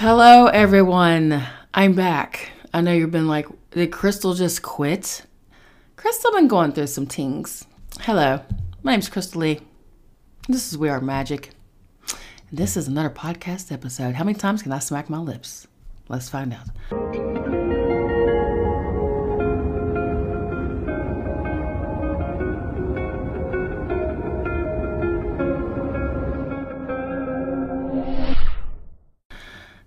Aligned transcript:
Hello, 0.00 0.46
everyone. 0.46 1.42
I'm 1.74 1.92
back. 1.92 2.52
I 2.72 2.80
know 2.80 2.90
you've 2.90 3.10
been 3.10 3.28
like, 3.28 3.46
did 3.72 3.92
Crystal 3.92 4.32
just 4.32 4.62
quit? 4.62 5.26
Crystal 5.96 6.32
been 6.32 6.48
going 6.48 6.72
through 6.72 6.86
some 6.86 7.04
things. 7.04 7.66
Hello, 8.00 8.40
my 8.82 8.92
name's 8.92 9.10
Crystal 9.10 9.42
Lee. 9.42 9.60
This 10.48 10.72
is 10.72 10.78
We 10.78 10.88
Are 10.88 11.00
Magick. 11.00 11.50
This 12.50 12.78
is 12.78 12.88
another 12.88 13.10
podcast 13.10 13.70
episode. 13.70 14.14
How 14.14 14.24
many 14.24 14.38
times 14.38 14.62
can 14.62 14.72
I 14.72 14.78
smack 14.78 15.10
my 15.10 15.18
lips? 15.18 15.68
Let's 16.08 16.30
find 16.30 16.54
out. 16.54 17.29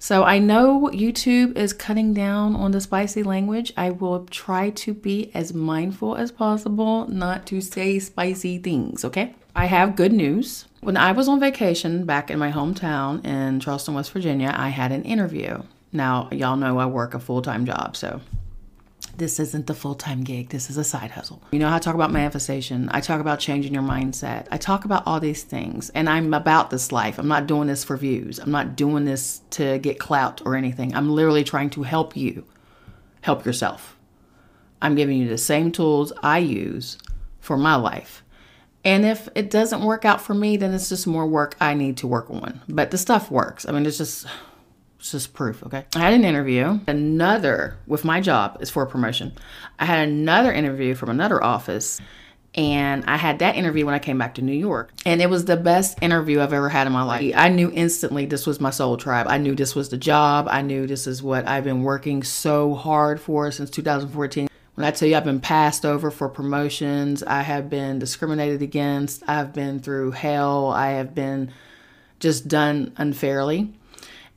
So 0.03 0.25
I 0.25 0.37
know 0.37 0.89
YouTube 0.91 1.55
is 1.57 1.71
cutting 1.71 2.13
down 2.13 2.57
on 2.57 2.71
the 2.71 2.81
spicy 2.81 3.23
language. 3.23 3.71
I 3.77 3.91
will 3.91 4.25
try 4.25 4.69
to 4.71 4.93
be 4.93 5.31
as 5.33 5.53
mindful 5.53 6.17
as 6.17 6.29
possible 6.29 7.07
not 7.07 7.45
to 7.45 7.61
say 7.61 7.99
spicy 7.99 8.57
things, 8.57 9.05
okay? 9.05 9.33
I 9.55 9.67
have 9.67 9.95
good 9.95 10.11
news. 10.11 10.65
When 10.81 10.97
I 10.97 11.13
was 11.13 11.29
on 11.29 11.39
vacation 11.39 12.05
back 12.05 12.29
in 12.29 12.37
my 12.37 12.51
hometown 12.51 13.23
in 13.23 13.61
Charleston, 13.61 13.93
West 13.93 14.11
Virginia, 14.11 14.53
I 14.53 14.67
had 14.67 14.91
an 14.91 15.03
interview. 15.03 15.63
Now, 15.93 16.27
y'all 16.33 16.57
know 16.57 16.79
I 16.79 16.85
work 16.85 17.13
a 17.13 17.19
full 17.19 17.41
time 17.41 17.65
job, 17.65 17.95
so 17.95 18.19
this 19.17 19.39
isn't 19.39 19.67
the 19.67 19.73
full 19.73 19.95
time 19.95 20.23
gig. 20.23 20.49
This 20.49 20.69
is 20.69 20.77
a 20.77 20.83
side 20.83 21.11
hustle. 21.11 21.41
You 21.51 21.59
know, 21.59 21.69
how 21.69 21.75
I 21.75 21.79
talk 21.79 21.95
about 21.95 22.11
manifestation. 22.11 22.89
I 22.91 22.99
talk 22.99 23.21
about 23.21 23.39
changing 23.39 23.73
your 23.73 23.83
mindset. 23.83 24.47
I 24.51 24.57
talk 24.57 24.85
about 24.85 25.03
all 25.05 25.19
these 25.19 25.43
things. 25.43 25.89
And 25.91 26.09
I'm 26.09 26.33
about 26.33 26.69
this 26.69 26.91
life. 26.91 27.19
I'm 27.19 27.27
not 27.27 27.47
doing 27.47 27.67
this 27.67 27.83
for 27.83 27.95
views. 27.97 28.39
I'm 28.39 28.51
not 28.51 28.75
doing 28.75 29.05
this 29.05 29.41
to 29.51 29.77
get 29.79 29.99
clout 29.99 30.41
or 30.45 30.55
anything. 30.55 30.95
I'm 30.95 31.09
literally 31.09 31.43
trying 31.43 31.69
to 31.71 31.83
help 31.83 32.15
you 32.17 32.45
help 33.21 33.45
yourself. 33.45 33.97
I'm 34.81 34.95
giving 34.95 35.17
you 35.17 35.29
the 35.29 35.37
same 35.37 35.71
tools 35.71 36.11
I 36.21 36.39
use 36.39 36.97
for 37.39 37.57
my 37.57 37.75
life. 37.75 38.23
And 38.85 39.05
if 39.05 39.29
it 39.33 39.49
doesn't 39.49 39.81
work 39.81 40.03
out 40.03 40.21
for 40.21 40.33
me, 40.33 40.57
then 40.57 40.73
it's 40.73 40.89
just 40.89 41.07
more 41.07 41.25
work 41.25 41.55
I 41.61 41.73
need 41.73 41.95
to 41.97 42.07
work 42.07 42.29
on. 42.29 42.61
But 42.67 42.91
the 42.91 42.97
stuff 42.97 43.31
works. 43.31 43.65
I 43.65 43.71
mean, 43.71 43.85
it's 43.85 43.97
just 43.97 44.27
it's 45.03 45.11
just 45.11 45.33
proof, 45.33 45.61
okay? 45.63 45.83
I 45.97 45.99
had 45.99 46.13
an 46.13 46.23
interview. 46.23 46.79
Another, 46.87 47.75
with 47.85 48.05
my 48.05 48.21
job, 48.21 48.59
is 48.61 48.69
for 48.69 48.83
a 48.83 48.87
promotion. 48.87 49.33
I 49.77 49.83
had 49.83 50.07
another 50.07 50.53
interview 50.53 50.95
from 50.95 51.09
another 51.09 51.43
office. 51.43 51.99
And 52.55 53.03
I 53.05 53.17
had 53.17 53.39
that 53.39 53.57
interview 53.57 53.85
when 53.85 53.95
I 53.95 53.99
came 53.99 54.17
back 54.17 54.35
to 54.35 54.41
New 54.41 54.55
York. 54.55 54.93
And 55.05 55.21
it 55.21 55.29
was 55.29 55.43
the 55.43 55.57
best 55.57 55.97
interview 56.01 56.39
I've 56.39 56.53
ever 56.53 56.69
had 56.69 56.87
in 56.87 56.93
my 56.93 57.03
life. 57.03 57.33
I 57.35 57.49
knew 57.49 57.69
instantly 57.73 58.27
this 58.27 58.47
was 58.47 58.61
my 58.61 58.69
soul 58.69 58.95
tribe. 58.95 59.27
I 59.27 59.39
knew 59.39 59.55
this 59.55 59.75
was 59.75 59.89
the 59.89 59.97
job. 59.97 60.47
I 60.49 60.61
knew 60.61 60.87
this 60.87 61.05
is 61.05 61.21
what 61.21 61.49
I've 61.49 61.65
been 61.65 61.83
working 61.83 62.23
so 62.23 62.73
hard 62.73 63.19
for 63.19 63.51
since 63.51 63.69
2014. 63.71 64.47
When 64.75 64.85
I 64.85 64.91
tell 64.91 65.09
you 65.09 65.17
I've 65.17 65.25
been 65.25 65.41
passed 65.41 65.85
over 65.85 66.11
for 66.11 66.29
promotions, 66.29 67.23
I 67.23 67.41
have 67.41 67.69
been 67.69 67.99
discriminated 67.99 68.61
against, 68.61 69.21
I've 69.27 69.51
been 69.51 69.81
through 69.81 70.11
hell, 70.11 70.69
I 70.69 70.91
have 70.91 71.13
been 71.13 71.51
just 72.21 72.47
done 72.47 72.93
unfairly. 72.95 73.73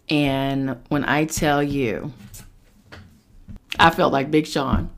And 0.08 0.76
when 0.88 1.04
I 1.04 1.24
tell 1.24 1.62
you, 1.62 2.12
I 3.78 3.90
felt 3.90 4.12
like 4.12 4.30
Big 4.30 4.46
Sean. 4.46 4.90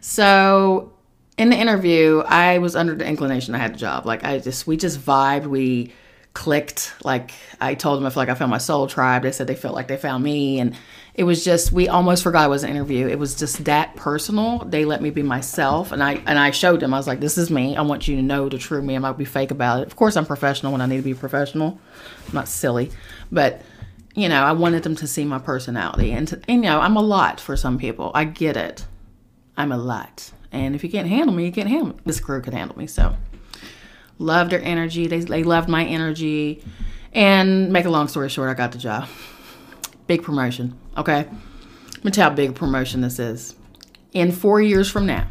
So 0.00 0.92
in 1.38 1.50
the 1.50 1.56
interview, 1.56 2.22
I 2.26 2.58
was 2.58 2.76
under 2.76 2.94
the 2.94 3.06
inclination 3.06 3.54
I 3.54 3.58
had 3.58 3.72
a 3.72 3.76
job. 3.76 4.06
Like 4.06 4.24
I 4.24 4.38
just, 4.38 4.66
we 4.66 4.76
just 4.76 5.00
vibed. 5.00 5.46
We 5.46 5.92
clicked. 6.34 6.94
Like 7.04 7.32
I 7.60 7.74
told 7.74 7.98
them 7.98 8.06
I 8.06 8.10
feel 8.10 8.22
like 8.22 8.28
I 8.28 8.34
found 8.34 8.50
my 8.50 8.58
soul 8.58 8.86
tribe. 8.86 9.22
They 9.22 9.32
said 9.32 9.46
they 9.46 9.54
felt 9.54 9.74
like 9.74 9.88
they 9.88 9.96
found 9.96 10.22
me. 10.24 10.60
And 10.60 10.76
it 11.14 11.24
was 11.24 11.44
just, 11.44 11.72
we 11.72 11.88
almost 11.88 12.22
forgot 12.22 12.46
it 12.46 12.50
was 12.50 12.64
an 12.64 12.70
interview. 12.70 13.06
It 13.06 13.18
was 13.18 13.34
just 13.34 13.64
that 13.64 13.96
personal. 13.96 14.60
They 14.60 14.84
let 14.84 15.02
me 15.02 15.10
be 15.10 15.22
myself. 15.22 15.92
And 15.92 16.02
I, 16.02 16.22
and 16.26 16.38
I 16.38 16.52
showed 16.52 16.80
them, 16.80 16.94
I 16.94 16.96
was 16.96 17.06
like, 17.06 17.20
this 17.20 17.36
is 17.36 17.50
me. 17.50 17.76
I 17.76 17.82
want 17.82 18.08
you 18.08 18.16
to 18.16 18.22
know 18.22 18.48
the 18.48 18.56
true 18.56 18.80
me. 18.80 18.94
I'm 18.94 19.02
not 19.02 19.18
be 19.18 19.26
fake 19.26 19.50
about 19.50 19.82
it. 19.82 19.86
Of 19.88 19.96
course 19.96 20.16
I'm 20.16 20.24
professional 20.24 20.72
when 20.72 20.80
I 20.80 20.86
need 20.86 20.96
to 20.98 21.02
be 21.02 21.12
professional. 21.12 21.78
I'm 22.28 22.34
not 22.34 22.48
silly, 22.48 22.90
but 23.30 23.62
you 24.14 24.28
know, 24.28 24.42
I 24.42 24.52
wanted 24.52 24.82
them 24.82 24.96
to 24.96 25.06
see 25.06 25.24
my 25.24 25.38
personality. 25.38 26.12
And, 26.12 26.28
to, 26.28 26.40
and, 26.48 26.64
you 26.64 26.70
know, 26.70 26.80
I'm 26.80 26.96
a 26.96 27.02
lot 27.02 27.40
for 27.40 27.56
some 27.56 27.78
people. 27.78 28.12
I 28.14 28.24
get 28.24 28.56
it. 28.56 28.86
I'm 29.56 29.72
a 29.72 29.78
lot. 29.78 30.32
And 30.50 30.74
if 30.74 30.84
you 30.84 30.90
can't 30.90 31.08
handle 31.08 31.34
me, 31.34 31.46
you 31.46 31.52
can't 31.52 31.68
handle 31.68 31.88
me. 31.88 31.94
This 32.04 32.20
crew 32.20 32.40
could 32.42 32.54
handle 32.54 32.76
me. 32.76 32.86
So, 32.86 33.16
loved 34.18 34.52
their 34.52 34.62
energy. 34.62 35.06
They, 35.06 35.20
they 35.20 35.42
loved 35.42 35.68
my 35.68 35.84
energy. 35.84 36.62
And 37.12 37.72
make 37.72 37.84
a 37.84 37.90
long 37.90 38.08
story 38.08 38.28
short, 38.28 38.50
I 38.50 38.54
got 38.54 38.72
the 38.72 38.78
job. 38.78 39.08
Big 40.06 40.22
promotion. 40.22 40.78
Okay. 40.96 41.22
Going 41.24 42.04
to 42.04 42.10
tell 42.10 42.30
how 42.30 42.36
big 42.36 42.54
promotion 42.54 43.00
this 43.00 43.18
is. 43.18 43.54
In 44.12 44.32
four 44.32 44.60
years 44.60 44.90
from 44.90 45.06
now, 45.06 45.28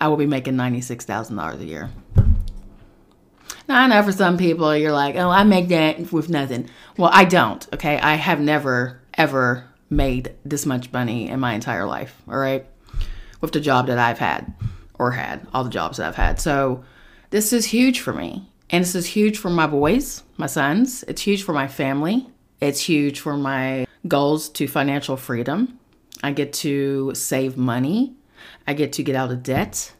I 0.00 0.08
will 0.08 0.16
be 0.16 0.26
making 0.26 0.54
$96,000 0.54 1.60
a 1.60 1.64
year. 1.64 1.90
Now, 3.68 3.82
I 3.82 3.86
know 3.86 4.02
for 4.02 4.12
some 4.12 4.38
people, 4.38 4.74
you're 4.74 4.92
like, 4.92 5.16
oh, 5.16 5.28
I 5.28 5.44
make 5.44 5.68
that 5.68 6.10
with 6.10 6.30
nothing. 6.30 6.70
Well, 6.96 7.10
I 7.12 7.26
don't, 7.26 7.68
okay? 7.74 7.98
I 7.98 8.14
have 8.14 8.40
never, 8.40 9.02
ever 9.12 9.68
made 9.90 10.34
this 10.42 10.64
much 10.64 10.90
money 10.90 11.28
in 11.28 11.38
my 11.38 11.52
entire 11.52 11.84
life, 11.84 12.22
all 12.26 12.38
right? 12.38 12.64
With 13.42 13.52
the 13.52 13.60
job 13.60 13.88
that 13.88 13.98
I've 13.98 14.18
had 14.18 14.54
or 14.98 15.12
had, 15.12 15.46
all 15.52 15.64
the 15.64 15.70
jobs 15.70 15.98
that 15.98 16.08
I've 16.08 16.16
had. 16.16 16.40
So, 16.40 16.82
this 17.28 17.52
is 17.52 17.66
huge 17.66 18.00
for 18.00 18.14
me. 18.14 18.48
And 18.70 18.82
this 18.82 18.94
is 18.94 19.06
huge 19.06 19.36
for 19.36 19.50
my 19.50 19.66
boys, 19.66 20.22
my 20.38 20.46
sons. 20.46 21.04
It's 21.06 21.22
huge 21.22 21.42
for 21.42 21.52
my 21.52 21.68
family. 21.68 22.26
It's 22.60 22.80
huge 22.80 23.20
for 23.20 23.36
my 23.36 23.86
goals 24.06 24.48
to 24.50 24.66
financial 24.66 25.18
freedom. 25.18 25.78
I 26.22 26.32
get 26.32 26.54
to 26.54 27.14
save 27.14 27.58
money. 27.58 28.14
I 28.66 28.72
get 28.72 28.94
to 28.94 29.02
get 29.02 29.14
out 29.14 29.30
of 29.30 29.42
debt. 29.42 29.92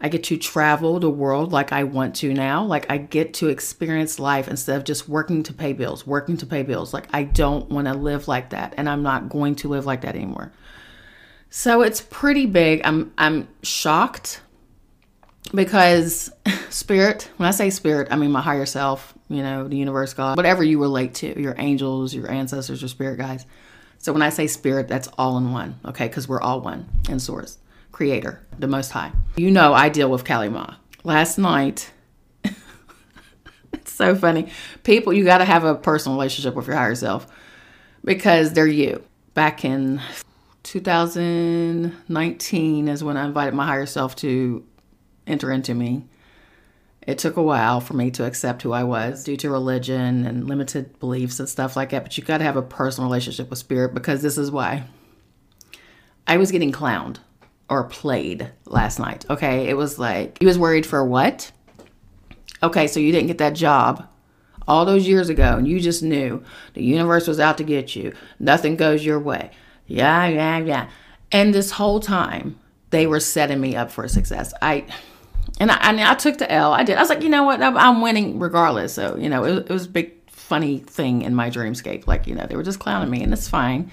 I 0.00 0.08
get 0.08 0.24
to 0.24 0.36
travel 0.36 1.00
the 1.00 1.08
world 1.08 1.52
like 1.52 1.72
I 1.72 1.84
want 1.84 2.16
to 2.16 2.32
now. 2.34 2.64
Like 2.64 2.90
I 2.90 2.98
get 2.98 3.34
to 3.34 3.48
experience 3.48 4.18
life 4.18 4.46
instead 4.46 4.76
of 4.76 4.84
just 4.84 5.08
working 5.08 5.42
to 5.44 5.54
pay 5.54 5.72
bills, 5.72 6.06
working 6.06 6.36
to 6.38 6.46
pay 6.46 6.62
bills. 6.62 6.92
Like 6.92 7.08
I 7.12 7.22
don't 7.22 7.70
want 7.70 7.86
to 7.86 7.94
live 7.94 8.28
like 8.28 8.50
that 8.50 8.74
and 8.76 8.88
I'm 8.88 9.02
not 9.02 9.30
going 9.30 9.54
to 9.56 9.68
live 9.68 9.86
like 9.86 10.02
that 10.02 10.14
anymore. 10.14 10.52
So 11.48 11.80
it's 11.80 12.02
pretty 12.02 12.44
big. 12.44 12.82
I'm 12.84 13.12
I'm 13.16 13.48
shocked 13.62 14.42
because 15.54 16.30
spirit, 16.68 17.30
when 17.38 17.48
I 17.48 17.52
say 17.52 17.70
spirit, 17.70 18.08
I 18.10 18.16
mean 18.16 18.30
my 18.30 18.42
higher 18.42 18.66
self, 18.66 19.14
you 19.30 19.42
know, 19.42 19.66
the 19.66 19.76
universe, 19.76 20.12
God, 20.12 20.36
whatever 20.36 20.62
you 20.62 20.78
relate 20.78 21.14
to, 21.14 21.40
your 21.40 21.54
angels, 21.56 22.12
your 22.14 22.30
ancestors, 22.30 22.82
your 22.82 22.90
spirit 22.90 23.16
guides. 23.16 23.46
So 23.98 24.12
when 24.12 24.22
I 24.22 24.28
say 24.28 24.46
spirit, 24.46 24.88
that's 24.88 25.08
all 25.16 25.38
in 25.38 25.52
one, 25.52 25.80
okay? 25.86 26.06
Because 26.06 26.28
we're 26.28 26.40
all 26.40 26.60
one 26.60 26.86
in 27.08 27.18
source 27.18 27.56
creator, 27.96 28.40
the 28.58 28.66
Most 28.66 28.90
High. 28.90 29.12
You 29.36 29.50
know, 29.50 29.72
I 29.72 29.88
deal 29.88 30.10
with 30.10 30.26
Kali 30.26 30.50
Ma. 30.50 30.74
Last 31.02 31.38
night, 31.38 31.94
it's 33.72 33.90
so 33.90 34.14
funny. 34.14 34.50
People, 34.82 35.14
you 35.14 35.24
got 35.24 35.38
to 35.38 35.46
have 35.46 35.64
a 35.64 35.74
personal 35.74 36.18
relationship 36.18 36.54
with 36.54 36.66
your 36.66 36.76
higher 36.76 36.94
self 36.94 37.26
because 38.04 38.52
they're 38.52 38.66
you. 38.66 39.02
Back 39.32 39.64
in 39.64 40.02
2019 40.64 42.88
is 42.88 43.02
when 43.02 43.16
I 43.16 43.24
invited 43.24 43.54
my 43.54 43.64
higher 43.64 43.86
self 43.86 44.14
to 44.16 44.62
enter 45.26 45.50
into 45.50 45.74
me. 45.74 46.04
It 47.00 47.16
took 47.16 47.38
a 47.38 47.42
while 47.42 47.80
for 47.80 47.94
me 47.94 48.10
to 48.10 48.26
accept 48.26 48.60
who 48.60 48.72
I 48.72 48.84
was 48.84 49.24
due 49.24 49.38
to 49.38 49.48
religion 49.48 50.26
and 50.26 50.46
limited 50.46 50.98
beliefs 50.98 51.40
and 51.40 51.48
stuff 51.48 51.76
like 51.76 51.88
that. 51.90 52.02
But 52.02 52.18
you 52.18 52.24
got 52.24 52.38
to 52.38 52.44
have 52.44 52.56
a 52.58 52.62
personal 52.62 53.08
relationship 53.08 53.48
with 53.48 53.58
spirit 53.58 53.94
because 53.94 54.20
this 54.20 54.36
is 54.36 54.50
why. 54.50 54.84
I 56.26 56.36
was 56.36 56.52
getting 56.52 56.72
clowned 56.72 57.20
or 57.68 57.84
played 57.84 58.50
last 58.66 58.98
night. 58.98 59.24
Okay. 59.28 59.68
It 59.68 59.76
was 59.76 59.98
like, 59.98 60.38
he 60.38 60.46
was 60.46 60.58
worried 60.58 60.86
for 60.86 61.04
what? 61.04 61.50
Okay. 62.62 62.86
So 62.86 63.00
you 63.00 63.12
didn't 63.12 63.28
get 63.28 63.38
that 63.38 63.54
job 63.54 64.08
all 64.68 64.84
those 64.84 65.06
years 65.06 65.28
ago 65.28 65.56
and 65.56 65.66
you 65.68 65.80
just 65.80 66.02
knew 66.02 66.42
the 66.74 66.82
universe 66.82 67.28
was 67.28 67.40
out 67.40 67.58
to 67.58 67.64
get 67.64 67.94
you. 67.94 68.12
Nothing 68.38 68.76
goes 68.76 69.04
your 69.04 69.18
way. 69.18 69.50
Yeah, 69.86 70.26
yeah, 70.26 70.58
yeah. 70.58 70.90
And 71.32 71.54
this 71.54 71.72
whole 71.72 72.00
time, 72.00 72.58
they 72.90 73.06
were 73.06 73.20
setting 73.20 73.60
me 73.60 73.76
up 73.76 73.90
for 73.90 74.06
success. 74.08 74.52
I, 74.62 74.86
and 75.58 75.70
I, 75.70 75.76
I, 75.76 76.12
I 76.12 76.14
took 76.14 76.38
the 76.38 76.50
L. 76.50 76.72
I 76.72 76.82
did. 76.84 76.96
I 76.96 77.00
was 77.00 77.08
like, 77.08 77.22
you 77.22 77.28
know 77.28 77.44
what? 77.44 77.62
I'm, 77.62 77.76
I'm 77.76 78.00
winning 78.00 78.38
regardless. 78.38 78.94
So, 78.94 79.16
you 79.16 79.28
know, 79.28 79.44
it, 79.44 79.58
it 79.58 79.72
was 79.72 79.86
a 79.86 79.88
big, 79.88 80.12
funny 80.30 80.78
thing 80.78 81.22
in 81.22 81.34
my 81.34 81.50
dreamscape. 81.50 82.06
Like, 82.06 82.26
you 82.26 82.34
know, 82.34 82.46
they 82.46 82.54
were 82.54 82.62
just 82.62 82.78
clowning 82.78 83.10
me 83.10 83.22
and 83.22 83.32
it's 83.32 83.48
fine. 83.48 83.90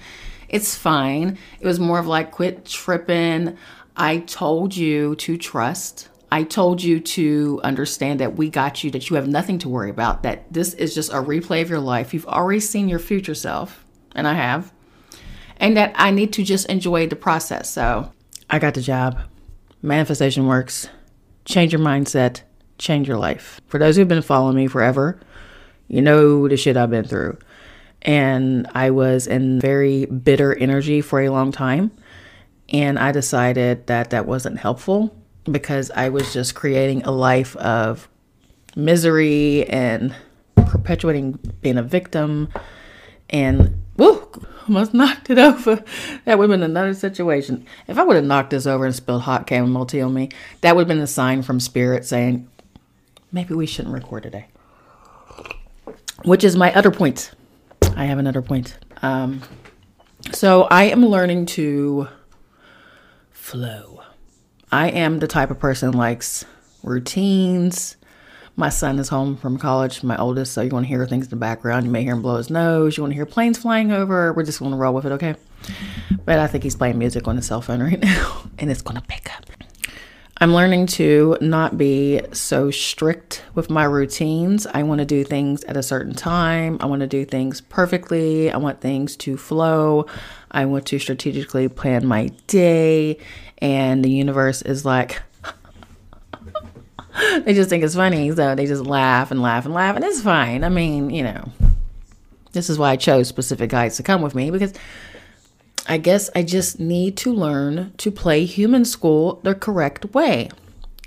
It's 0.54 0.76
fine. 0.76 1.36
It 1.60 1.66
was 1.66 1.80
more 1.80 1.98
of 1.98 2.06
like, 2.06 2.30
quit 2.30 2.64
tripping. 2.64 3.58
I 3.96 4.18
told 4.18 4.76
you 4.76 5.16
to 5.16 5.36
trust. 5.36 6.08
I 6.30 6.44
told 6.44 6.80
you 6.80 7.00
to 7.00 7.60
understand 7.64 8.20
that 8.20 8.36
we 8.36 8.50
got 8.50 8.84
you, 8.84 8.92
that 8.92 9.10
you 9.10 9.16
have 9.16 9.26
nothing 9.26 9.58
to 9.58 9.68
worry 9.68 9.90
about, 9.90 10.22
that 10.22 10.52
this 10.52 10.72
is 10.74 10.94
just 10.94 11.12
a 11.12 11.16
replay 11.16 11.60
of 11.60 11.70
your 11.70 11.80
life. 11.80 12.14
You've 12.14 12.26
already 12.26 12.60
seen 12.60 12.88
your 12.88 13.00
future 13.00 13.34
self, 13.34 13.84
and 14.14 14.28
I 14.28 14.34
have, 14.34 14.72
and 15.56 15.76
that 15.76 15.92
I 15.96 16.12
need 16.12 16.32
to 16.34 16.44
just 16.44 16.66
enjoy 16.66 17.08
the 17.08 17.16
process. 17.16 17.68
So 17.68 18.12
I 18.48 18.60
got 18.60 18.74
the 18.74 18.80
job. 18.80 19.18
Manifestation 19.82 20.46
works. 20.46 20.88
Change 21.44 21.72
your 21.72 21.82
mindset, 21.82 22.42
change 22.78 23.08
your 23.08 23.18
life. 23.18 23.60
For 23.66 23.78
those 23.78 23.96
who've 23.96 24.06
been 24.06 24.22
following 24.22 24.56
me 24.56 24.68
forever, 24.68 25.18
you 25.88 26.00
know 26.00 26.46
the 26.46 26.56
shit 26.56 26.76
I've 26.76 26.90
been 26.90 27.04
through. 27.04 27.38
And 28.04 28.66
I 28.74 28.90
was 28.90 29.26
in 29.26 29.60
very 29.60 30.04
bitter 30.06 30.54
energy 30.54 31.00
for 31.00 31.20
a 31.20 31.30
long 31.30 31.52
time. 31.52 31.90
And 32.68 32.98
I 32.98 33.12
decided 33.12 33.86
that 33.86 34.10
that 34.10 34.26
wasn't 34.26 34.58
helpful 34.58 35.14
because 35.44 35.90
I 35.90 36.08
was 36.08 36.32
just 36.32 36.54
creating 36.54 37.02
a 37.04 37.10
life 37.10 37.56
of 37.56 38.08
misery 38.76 39.66
and 39.66 40.14
perpetuating 40.56 41.38
being 41.60 41.78
a 41.78 41.82
victim. 41.82 42.48
And 43.30 43.82
whoo, 43.96 44.28
almost 44.66 44.92
knocked 44.94 45.30
it 45.30 45.38
over. 45.38 45.82
That 46.24 46.38
would 46.38 46.50
have 46.50 46.60
been 46.60 46.62
another 46.62 46.94
situation. 46.94 47.66
If 47.86 47.98
I 47.98 48.02
would 48.02 48.16
have 48.16 48.24
knocked 48.24 48.50
this 48.50 48.66
over 48.66 48.84
and 48.84 48.94
spilled 48.94 49.22
hot 49.22 49.48
chamomile 49.48 49.86
tea 49.86 50.00
on 50.00 50.12
me, 50.12 50.30
that 50.60 50.74
would 50.74 50.82
have 50.82 50.88
been 50.88 50.98
a 50.98 51.06
sign 51.06 51.42
from 51.42 51.60
spirit 51.60 52.04
saying, 52.04 52.48
maybe 53.32 53.54
we 53.54 53.66
shouldn't 53.66 53.94
record 53.94 54.24
today. 54.24 54.46
Which 56.24 56.44
is 56.44 56.56
my 56.56 56.72
other 56.74 56.90
point. 56.90 57.32
I 57.96 58.06
have 58.06 58.18
another 58.18 58.42
point. 58.42 58.76
Um, 59.02 59.42
so 60.32 60.62
I 60.64 60.84
am 60.84 61.04
learning 61.06 61.46
to 61.46 62.08
flow. 63.30 64.02
I 64.72 64.88
am 64.88 65.20
the 65.20 65.28
type 65.28 65.50
of 65.50 65.58
person 65.58 65.92
likes 65.92 66.44
routines. 66.82 67.96
My 68.56 68.68
son 68.68 68.98
is 68.98 69.08
home 69.08 69.36
from 69.36 69.58
college, 69.58 70.02
my 70.02 70.16
oldest, 70.16 70.52
so 70.52 70.62
you 70.62 70.70
want 70.70 70.84
to 70.84 70.88
hear 70.88 71.06
things 71.06 71.26
in 71.26 71.30
the 71.30 71.36
background. 71.36 71.86
You 71.86 71.92
may 71.92 72.02
hear 72.04 72.14
him 72.14 72.22
blow 72.22 72.36
his 72.36 72.50
nose. 72.50 72.96
You 72.96 73.02
want 73.02 73.10
to 73.12 73.16
hear 73.16 73.26
planes 73.26 73.58
flying 73.58 73.90
over. 73.90 74.32
We're 74.32 74.44
just 74.44 74.60
going 74.60 74.70
to 74.70 74.76
roll 74.76 74.94
with 74.94 75.06
it, 75.06 75.12
okay? 75.12 75.34
But 76.24 76.38
I 76.38 76.46
think 76.46 76.62
he's 76.62 76.76
playing 76.76 76.98
music 76.98 77.26
on 77.26 77.36
his 77.36 77.46
cell 77.46 77.60
phone 77.60 77.82
right 77.82 78.00
now, 78.02 78.48
and 78.58 78.70
it's 78.70 78.82
going 78.82 78.96
to 79.00 79.06
pick 79.06 79.28
up. 79.36 79.44
I'm 80.38 80.52
learning 80.52 80.86
to 80.86 81.38
not 81.40 81.78
be 81.78 82.20
so 82.32 82.72
strict 82.72 83.44
with 83.54 83.70
my 83.70 83.84
routines. 83.84 84.66
I 84.66 84.82
want 84.82 84.98
to 84.98 85.04
do 85.04 85.22
things 85.22 85.62
at 85.64 85.76
a 85.76 85.82
certain 85.82 86.12
time. 86.12 86.76
I 86.80 86.86
want 86.86 87.00
to 87.00 87.06
do 87.06 87.24
things 87.24 87.60
perfectly. 87.60 88.50
I 88.50 88.56
want 88.56 88.80
things 88.80 89.16
to 89.18 89.36
flow. 89.36 90.06
I 90.50 90.64
want 90.64 90.86
to 90.86 90.98
strategically 90.98 91.68
plan 91.68 92.06
my 92.06 92.30
day. 92.48 93.18
And 93.58 94.04
the 94.04 94.10
universe 94.10 94.60
is 94.62 94.84
like, 94.84 95.22
they 97.44 97.54
just 97.54 97.70
think 97.70 97.84
it's 97.84 97.94
funny. 97.94 98.32
So 98.32 98.56
they 98.56 98.66
just 98.66 98.84
laugh 98.84 99.30
and 99.30 99.40
laugh 99.40 99.66
and 99.66 99.72
laugh. 99.72 99.94
And 99.94 100.04
it's 100.04 100.20
fine. 100.20 100.64
I 100.64 100.68
mean, 100.68 101.10
you 101.10 101.22
know, 101.22 101.48
this 102.50 102.68
is 102.68 102.76
why 102.76 102.90
I 102.90 102.96
chose 102.96 103.28
specific 103.28 103.70
guides 103.70 103.96
to 103.98 104.02
come 104.02 104.20
with 104.20 104.34
me 104.34 104.50
because 104.50 104.74
I 105.86 105.98
guess 105.98 106.30
I 106.34 106.42
just 106.42 106.80
need 106.80 107.16
to 107.18 107.32
learn 107.32 107.92
to 107.98 108.10
play 108.10 108.46
human 108.46 108.84
school 108.84 109.40
the 109.42 109.54
correct 109.54 110.14
way. 110.14 110.48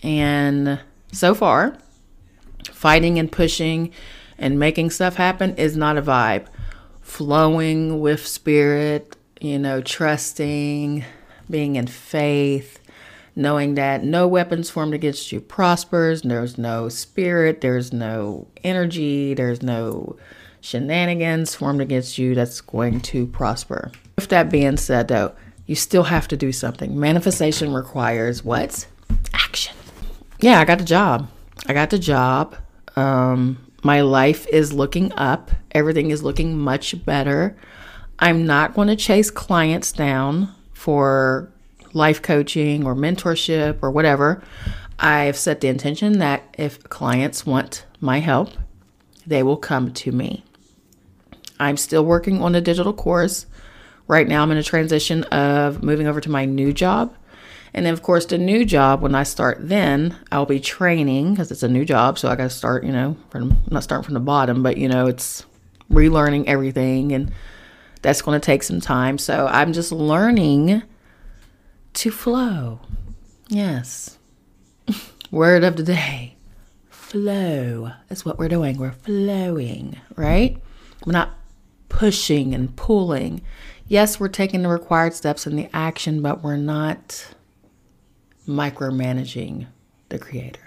And 0.03 0.79
so 1.11 1.33
far, 1.33 1.77
fighting 2.71 3.17
and 3.17 3.31
pushing 3.31 3.91
and 4.37 4.59
making 4.59 4.91
stuff 4.91 5.15
happen 5.15 5.55
is 5.55 5.75
not 5.75 5.97
a 5.97 6.01
vibe. 6.01 6.45
Flowing 7.01 7.99
with 7.99 8.27
spirit, 8.27 9.15
you 9.41 9.57
know, 9.57 9.81
trusting, 9.81 11.03
being 11.49 11.75
in 11.75 11.87
faith, 11.87 12.79
knowing 13.35 13.75
that 13.75 14.03
no 14.03 14.27
weapons 14.27 14.69
formed 14.69 14.93
against 14.93 15.31
you 15.31 15.39
prospers, 15.39 16.21
there's 16.21 16.57
no 16.57 16.89
spirit, 16.89 17.61
there's 17.61 17.91
no 17.91 18.47
energy, 18.63 19.33
there's 19.33 19.63
no 19.63 20.17
shenanigans 20.61 21.55
formed 21.55 21.81
against 21.81 22.17
you 22.17 22.35
that's 22.35 22.61
going 22.61 22.99
to 22.99 23.25
prosper. 23.27 23.91
With 24.17 24.29
that 24.29 24.49
being 24.49 24.77
said, 24.77 25.09
though, 25.09 25.33
you 25.67 25.75
still 25.75 26.01
have 26.01 26.27
to 26.29 26.35
do 26.35 26.51
something. 26.51 26.99
Manifestation 26.99 27.71
requires 27.71 28.43
what? 28.43 28.87
Action. 29.31 29.75
Yeah, 30.39 30.59
I 30.59 30.65
got 30.65 30.79
the 30.79 30.85
job. 30.85 31.29
I 31.67 31.73
got 31.73 31.91
the 31.91 31.99
job. 31.99 32.55
Um, 32.95 33.63
my 33.83 34.01
life 34.01 34.47
is 34.47 34.73
looking 34.73 35.13
up. 35.13 35.51
Everything 35.71 36.09
is 36.09 36.23
looking 36.23 36.57
much 36.57 37.05
better. 37.05 37.55
I'm 38.17 38.47
not 38.47 38.73
going 38.73 38.87
to 38.87 38.95
chase 38.95 39.29
clients 39.29 39.91
down 39.91 40.51
for 40.73 41.51
life 41.93 42.23
coaching 42.23 42.87
or 42.87 42.95
mentorship 42.95 43.77
or 43.83 43.91
whatever. 43.91 44.41
I've 44.97 45.37
set 45.37 45.61
the 45.61 45.67
intention 45.67 46.17
that 46.17 46.55
if 46.57 46.83
clients 46.89 47.45
want 47.45 47.85
my 48.01 48.17
help, 48.17 48.49
they 49.27 49.43
will 49.43 49.57
come 49.57 49.93
to 49.93 50.11
me. 50.11 50.43
I'm 51.59 51.77
still 51.77 52.03
working 52.03 52.41
on 52.41 52.55
a 52.55 52.61
digital 52.61 52.93
course. 52.93 53.45
Right 54.07 54.27
now, 54.27 54.41
I'm 54.41 54.51
in 54.51 54.57
a 54.57 54.63
transition 54.63 55.23
of 55.25 55.83
moving 55.83 56.07
over 56.07 56.21
to 56.21 56.29
my 56.29 56.45
new 56.45 56.71
job. 56.73 57.15
And 57.73 57.85
then, 57.85 57.93
of 57.93 58.01
course, 58.01 58.25
the 58.25 58.37
new 58.37 58.65
job, 58.65 59.01
when 59.01 59.13
I 59.13 59.23
start 59.23 59.57
then, 59.59 60.15
I'll 60.31 60.45
be 60.45 60.59
training 60.59 61.31
because 61.31 61.51
it's 61.51 61.63
a 61.63 61.67
new 61.67 61.85
job. 61.85 62.17
So 62.17 62.29
I 62.29 62.35
got 62.35 62.45
to 62.45 62.49
start, 62.49 62.83
you 62.83 62.91
know, 62.91 63.17
from 63.29 63.57
not 63.69 63.83
starting 63.83 64.05
from 64.05 64.13
the 64.13 64.19
bottom, 64.19 64.63
but, 64.63 64.77
you 64.77 64.87
know, 64.87 65.07
it's 65.07 65.45
relearning 65.91 66.45
everything. 66.47 67.11
And 67.11 67.31
that's 68.01 68.21
going 68.21 68.39
to 68.39 68.45
take 68.45 68.63
some 68.63 68.79
time. 68.79 69.17
So 69.17 69.47
I'm 69.47 69.73
just 69.73 69.91
learning 69.91 70.83
to 71.93 72.11
flow. 72.11 72.79
Yes. 73.49 74.17
Word 75.31 75.63
of 75.63 75.75
the 75.75 75.83
day 75.83 76.37
flow. 77.07 77.91
is 78.09 78.25
what 78.25 78.37
we're 78.37 78.49
doing. 78.49 78.77
We're 78.77 78.91
flowing, 78.91 79.97
right? 80.17 80.61
We're 81.05 81.13
not 81.13 81.35
pushing 81.87 82.53
and 82.53 82.75
pulling 82.75 83.41
yes, 83.87 84.19
we're 84.19 84.27
taking 84.27 84.61
the 84.63 84.69
required 84.69 85.13
steps 85.13 85.47
in 85.47 85.55
the 85.55 85.69
action, 85.73 86.21
but 86.21 86.43
we're 86.43 86.57
not 86.57 87.33
micromanaging 88.47 89.67
the 90.09 90.19
creator. 90.19 90.61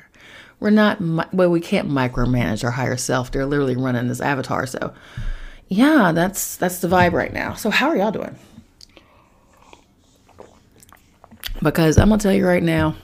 We're 0.58 0.70
not, 0.70 1.00
well, 1.32 1.50
we 1.50 1.60
can't 1.60 1.88
micromanage 1.88 2.64
our 2.64 2.70
higher 2.70 2.96
self. 2.96 3.30
They're 3.30 3.46
literally 3.46 3.76
running 3.76 4.08
this 4.08 4.20
avatar. 4.20 4.66
So, 4.66 4.92
yeah, 5.68 6.12
that's 6.12 6.56
that's 6.56 6.80
the 6.80 6.88
vibe 6.88 7.12
right 7.12 7.32
now. 7.32 7.54
So, 7.54 7.70
how 7.70 7.88
are 7.88 7.96
y'all 7.96 8.10
doing? 8.10 8.36
Because 11.62 11.96
I'm 11.96 12.08
gonna 12.08 12.20
tell 12.20 12.32
you 12.32 12.46
right 12.46 12.62
now, 12.62 12.96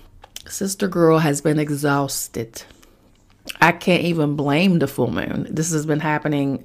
sister 0.46 0.88
girl 0.88 1.20
has 1.20 1.40
been 1.40 1.58
exhausted. 1.58 2.62
I 3.60 3.72
can't 3.72 4.02
even 4.02 4.36
blame 4.36 4.80
the 4.80 4.88
full 4.88 5.10
moon. 5.10 5.46
This 5.48 5.72
has 5.72 5.86
been 5.86 6.00
happening 6.00 6.64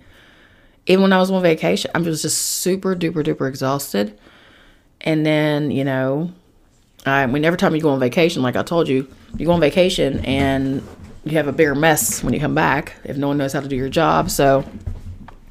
even 0.87 1.03
when 1.03 1.13
I 1.13 1.19
was 1.19 1.31
on 1.31 1.41
vacation, 1.41 1.91
I 1.93 1.99
was 1.99 2.21
just 2.21 2.37
super 2.37 2.95
duper 2.95 3.23
duper 3.23 3.47
exhausted. 3.47 4.17
And 5.01 5.25
then, 5.25 5.71
you 5.71 5.83
know, 5.83 6.31
I 7.05 7.25
mean, 7.25 7.45
every 7.45 7.57
time 7.57 7.75
you 7.75 7.81
go 7.81 7.89
on 7.89 7.99
vacation, 7.99 8.41
like 8.41 8.55
I 8.55 8.63
told 8.63 8.87
you, 8.87 9.07
you 9.37 9.45
go 9.45 9.53
on 9.53 9.59
vacation 9.59 10.23
and 10.25 10.83
you 11.23 11.33
have 11.33 11.47
a 11.47 11.51
bigger 11.51 11.75
mess 11.75 12.23
when 12.23 12.33
you 12.33 12.39
come 12.39 12.55
back 12.55 12.93
if 13.03 13.17
no 13.17 13.27
one 13.27 13.37
knows 13.37 13.53
how 13.53 13.61
to 13.61 13.67
do 13.67 13.75
your 13.75 13.89
job. 13.89 14.29
So 14.29 14.65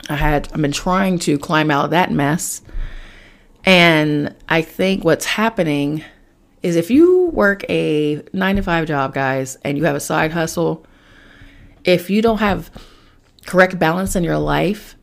I 0.08 0.16
had, 0.16 0.48
I've 0.52 0.60
been 0.60 0.72
trying 0.72 1.18
to 1.20 1.38
climb 1.38 1.70
out 1.70 1.86
of 1.86 1.90
that 1.90 2.10
mess. 2.10 2.62
And 3.64 4.34
I 4.48 4.62
think 4.62 5.04
what's 5.04 5.24
happening 5.24 6.04
is 6.62 6.76
if 6.76 6.90
you 6.90 7.26
work 7.26 7.64
a 7.68 8.22
nine 8.32 8.56
to 8.56 8.62
five 8.62 8.86
job, 8.86 9.14
guys, 9.14 9.56
and 9.64 9.78
you 9.78 9.84
have 9.84 9.96
a 9.96 10.00
side 10.00 10.32
hustle, 10.32 10.84
if 11.84 12.10
you 12.10 12.22
don't 12.22 12.38
have 12.38 12.70
correct 13.46 13.78
balance 13.78 14.14
in 14.14 14.24
your 14.24 14.38
life, 14.38 14.96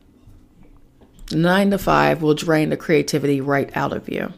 nine 1.32 1.70
to 1.70 1.78
five 1.78 2.22
will 2.22 2.34
drain 2.34 2.70
the 2.70 2.76
creativity 2.76 3.40
right 3.40 3.74
out 3.76 3.92
of 3.92 4.08
you. 4.08 4.32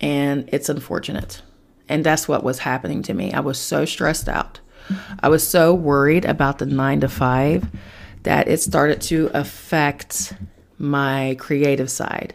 And 0.00 0.48
it's 0.52 0.68
unfortunate. 0.68 1.42
And 1.88 2.04
that's 2.04 2.28
what 2.28 2.44
was 2.44 2.60
happening 2.60 3.02
to 3.02 3.14
me. 3.14 3.32
I 3.32 3.40
was 3.40 3.58
so 3.58 3.84
stressed 3.84 4.28
out. 4.28 4.60
I 5.20 5.28
was 5.28 5.46
so 5.46 5.74
worried 5.74 6.24
about 6.24 6.58
the 6.58 6.66
nine 6.66 7.00
to 7.00 7.08
five 7.08 7.68
that 8.22 8.48
it 8.48 8.60
started 8.60 9.00
to 9.02 9.30
affect 9.34 10.34
my 10.78 11.36
creative 11.38 11.90
side 11.90 12.34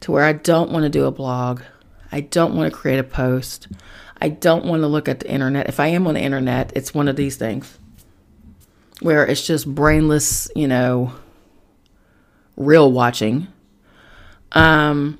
to 0.00 0.12
where 0.12 0.24
I 0.24 0.32
don't 0.32 0.70
want 0.70 0.84
to 0.84 0.88
do 0.88 1.06
a 1.06 1.10
blog. 1.10 1.62
I 2.12 2.20
don't 2.20 2.54
want 2.54 2.72
to 2.72 2.78
create 2.78 2.98
a 2.98 3.04
post. 3.04 3.68
I 4.20 4.28
don't 4.28 4.64
want 4.64 4.82
to 4.82 4.88
look 4.88 5.08
at 5.08 5.20
the 5.20 5.30
internet. 5.30 5.68
If 5.68 5.80
I 5.80 5.88
am 5.88 6.06
on 6.06 6.14
the 6.14 6.20
internet, 6.20 6.72
it's 6.74 6.94
one 6.94 7.08
of 7.08 7.16
these 7.16 7.36
things 7.36 7.78
where 9.00 9.24
it's 9.24 9.46
just 9.46 9.72
brainless, 9.72 10.50
you 10.56 10.66
know, 10.66 11.12
real 12.58 12.92
watching. 12.92 13.48
Um, 14.52 15.18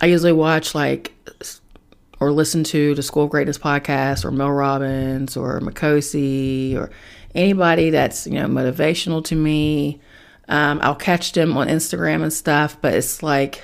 I 0.00 0.06
usually 0.06 0.32
watch 0.32 0.74
like 0.74 1.12
or 2.20 2.32
listen 2.32 2.64
to 2.64 2.94
the 2.94 3.02
School 3.02 3.24
of 3.24 3.30
Greatness 3.30 3.58
podcast 3.58 4.24
or 4.24 4.30
Mel 4.30 4.50
Robbins 4.50 5.36
or 5.36 5.60
Makosi 5.60 6.74
or 6.76 6.90
anybody 7.34 7.90
that's 7.90 8.26
you 8.26 8.34
know 8.34 8.46
motivational 8.46 9.22
to 9.26 9.34
me. 9.34 10.00
Um, 10.48 10.78
I'll 10.82 10.94
catch 10.94 11.32
them 11.32 11.56
on 11.56 11.68
Instagram 11.68 12.22
and 12.22 12.32
stuff, 12.32 12.76
but 12.80 12.94
it's 12.94 13.22
like 13.22 13.62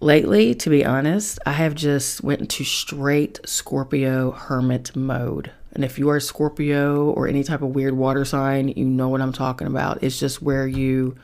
lately, 0.00 0.54
to 0.56 0.70
be 0.70 0.84
honest, 0.84 1.38
I 1.46 1.52
have 1.52 1.74
just 1.74 2.22
went 2.22 2.40
into 2.40 2.64
straight 2.64 3.40
Scorpio 3.46 4.32
hermit 4.32 4.94
mode. 4.96 5.52
And 5.72 5.84
if 5.84 5.98
you 5.98 6.08
are 6.10 6.16
a 6.16 6.20
Scorpio 6.20 7.10
or 7.10 7.28
any 7.28 7.44
type 7.44 7.62
of 7.62 7.74
weird 7.74 7.94
water 7.94 8.24
sign, 8.24 8.68
you 8.68 8.84
know 8.84 9.08
what 9.08 9.20
I'm 9.20 9.32
talking 9.32 9.66
about. 9.66 10.02
It's 10.02 10.18
just 10.18 10.42
where 10.42 10.66
you 10.66 11.16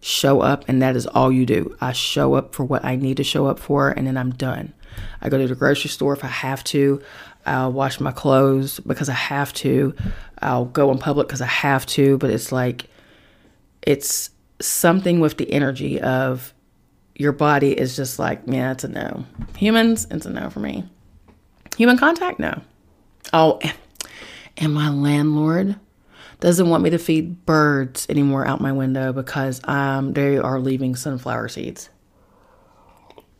show 0.00 0.40
up 0.40 0.64
and 0.68 0.82
that 0.82 0.96
is 0.96 1.06
all 1.06 1.32
you 1.32 1.46
do. 1.46 1.76
I 1.80 1.92
show 1.92 2.34
up 2.34 2.54
for 2.54 2.64
what 2.64 2.84
I 2.84 2.96
need 2.96 3.16
to 3.16 3.24
show 3.24 3.46
up 3.46 3.58
for 3.58 3.90
and 3.90 4.06
then 4.06 4.16
I'm 4.16 4.30
done. 4.30 4.72
I 5.20 5.28
go 5.28 5.38
to 5.38 5.46
the 5.46 5.54
grocery 5.54 5.90
store 5.90 6.12
if 6.12 6.24
I 6.24 6.28
have 6.28 6.64
to. 6.64 7.02
I'll 7.44 7.72
wash 7.72 8.00
my 8.00 8.12
clothes 8.12 8.80
because 8.80 9.08
I 9.08 9.14
have 9.14 9.52
to. 9.54 9.94
I'll 10.40 10.64
go 10.64 10.90
in 10.90 10.98
public 10.98 11.28
because 11.28 11.40
I 11.40 11.46
have 11.46 11.86
to, 11.86 12.18
but 12.18 12.30
it's 12.30 12.50
like 12.50 12.86
it's 13.82 14.30
something 14.60 15.20
with 15.20 15.36
the 15.36 15.52
energy 15.52 16.00
of 16.00 16.52
your 17.14 17.32
body 17.32 17.72
is 17.72 17.96
just 17.96 18.18
like, 18.18 18.42
yeah, 18.46 18.72
it's 18.72 18.84
a 18.84 18.88
no. 18.88 19.24
Humans, 19.56 20.08
it's 20.10 20.26
a 20.26 20.30
no 20.30 20.50
for 20.50 20.60
me. 20.60 20.84
Human 21.76 21.96
contact, 21.98 22.38
no. 22.38 22.60
Oh, 23.32 23.60
and 24.56 24.72
my 24.72 24.88
landlord 24.90 25.76
doesn't 26.40 26.68
want 26.68 26.82
me 26.82 26.90
to 26.90 26.98
feed 26.98 27.44
birds 27.46 28.06
anymore 28.08 28.46
out 28.46 28.60
my 28.60 28.72
window 28.72 29.12
because 29.12 29.60
um, 29.64 30.12
they 30.12 30.36
are 30.36 30.60
leaving 30.60 30.94
sunflower 30.94 31.48
seeds. 31.48 31.88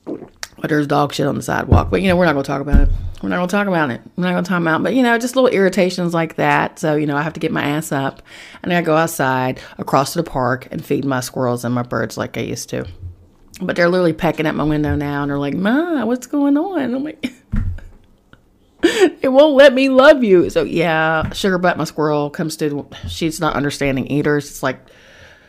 But 0.04 0.70
there's 0.70 0.86
dog 0.86 1.12
shit 1.12 1.26
on 1.26 1.34
the 1.34 1.42
sidewalk. 1.42 1.90
But 1.90 2.00
you 2.00 2.08
know, 2.08 2.16
we're 2.16 2.24
not 2.24 2.32
gonna 2.32 2.44
talk 2.44 2.62
about 2.62 2.88
it. 2.88 2.88
We're 3.22 3.28
not 3.28 3.36
gonna 3.36 3.48
talk 3.48 3.66
about 3.66 3.90
it. 3.90 4.00
We're 4.16 4.24
not 4.24 4.30
gonna 4.30 4.42
talk 4.46 4.60
about 4.60 4.80
it. 4.80 4.84
But 4.84 4.94
you 4.94 5.02
know, 5.02 5.18
just 5.18 5.36
little 5.36 5.50
irritations 5.50 6.14
like 6.14 6.36
that. 6.36 6.78
So, 6.78 6.96
you 6.96 7.06
know, 7.06 7.16
I 7.16 7.22
have 7.22 7.34
to 7.34 7.40
get 7.40 7.52
my 7.52 7.62
ass 7.62 7.92
up 7.92 8.22
and 8.62 8.72
I 8.72 8.80
go 8.80 8.96
outside 8.96 9.60
across 9.76 10.14
to 10.14 10.22
the 10.22 10.28
park 10.28 10.68
and 10.70 10.84
feed 10.84 11.04
my 11.04 11.20
squirrels 11.20 11.64
and 11.64 11.74
my 11.74 11.82
birds 11.82 12.16
like 12.16 12.38
I 12.38 12.42
used 12.42 12.70
to. 12.70 12.86
But 13.60 13.76
they're 13.76 13.88
literally 13.88 14.12
pecking 14.12 14.46
at 14.46 14.54
my 14.54 14.64
window 14.64 14.94
now 14.96 15.22
and 15.22 15.30
they're 15.30 15.38
like, 15.38 15.54
Ma, 15.54 16.04
what's 16.04 16.26
going 16.26 16.56
on? 16.56 16.94
I'm 16.94 17.04
like 17.04 17.26
it 19.22 19.28
won't 19.28 19.54
let 19.54 19.72
me 19.74 19.88
love 19.88 20.22
you. 20.22 20.50
So 20.50 20.62
yeah, 20.62 21.32
Sugar 21.32 21.58
Butt, 21.58 21.76
my 21.76 21.84
squirrel, 21.84 22.30
comes 22.30 22.56
to 22.58 22.86
she's 23.08 23.40
not 23.40 23.54
understanding 23.54 24.06
eaters. 24.06 24.48
It's 24.48 24.62
like 24.62 24.80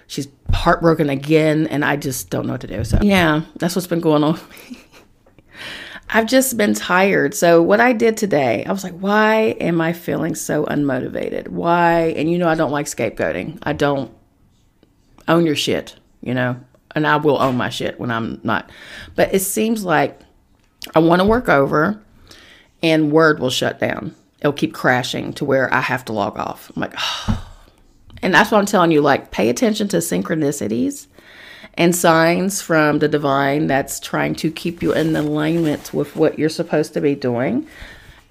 she's 0.08 0.27
heartbroken 0.53 1.10
again 1.10 1.67
and 1.67 1.84
I 1.84 1.98
just 1.98 2.29
don't 2.29 2.46
know 2.46 2.53
what 2.53 2.62
to 2.62 2.67
do. 2.67 2.84
So 2.84 3.00
yeah, 3.01 3.41
that's 3.56 3.75
what's 3.75 3.88
been 3.88 4.01
going 4.01 4.24
on 4.24 4.39
I've 6.10 6.25
just 6.25 6.56
been 6.56 6.74
tired. 6.74 7.34
So, 7.34 7.62
what 7.62 7.82
I 7.82 7.91
did 7.94 8.15
today, 8.15 8.63
I 8.65 8.72
was 8.72 8.84
like, 8.84 8.98
why 8.98 9.56
am 9.60 9.82
I 9.82 9.91
feeling 9.94 10.36
so 10.36 10.65
unmotivated? 10.65 11.50
Why? 11.50 12.13
And 12.15 12.32
you 12.32 12.38
know, 12.38 12.48
I 12.48 12.56
don't 12.56 12.72
like 12.72 12.86
scapegoating. 12.86 13.60
I 13.63 13.74
don't 13.74 14.12
own 15.27 15.46
your 15.46 15.56
shit, 15.56 15.98
you 16.22 16.34
know, 16.34 16.58
and 16.96 17.06
I 17.06 17.17
will 17.17 17.41
own 17.41 17.58
my 17.58 17.70
shit 17.70 18.00
when 18.00 18.10
I'm 18.10 18.39
not. 18.44 18.70
But 19.15 19.34
it 19.34 19.39
seems 19.39 19.84
like 19.84 20.22
I 20.96 21.00
want 21.00 21.22
to 21.22 21.27
work 21.27 21.50
over 21.50 22.01
and 22.81 23.12
Word 23.12 23.39
will 23.39 23.50
shut 23.50 23.79
down. 23.79 24.15
It'll 24.39 24.53
keep 24.53 24.74
crashing 24.74 25.34
to 25.34 25.46
where 25.46 25.74
I 25.74 25.81
have 25.81 26.05
to 26.05 26.13
log 26.13 26.38
off. 26.38 26.72
I'm 26.75 26.81
like, 26.81 26.93
oh. 26.98 27.43
And 28.22 28.34
that's 28.34 28.51
what 28.51 28.60
I'm 28.60 28.65
telling 28.65 28.91
you 28.91 29.01
like, 29.01 29.31
pay 29.31 29.50
attention 29.50 29.88
to 29.89 29.98
synchronicities 29.98 31.07
and 31.75 31.96
signs 31.96 32.62
from 32.62 33.00
the 33.00 33.07
divine 33.07 33.67
that's 33.67 34.00
trying 34.00 34.36
to 34.36 34.51
keep 34.51 34.81
you 34.81 34.93
in 34.93 35.15
alignment 35.15 35.93
with 35.93 36.15
what 36.15 36.39
you're 36.39 36.50
supposed 36.50 36.93
to 36.93 37.01
be 37.01 37.15
doing. 37.15 37.67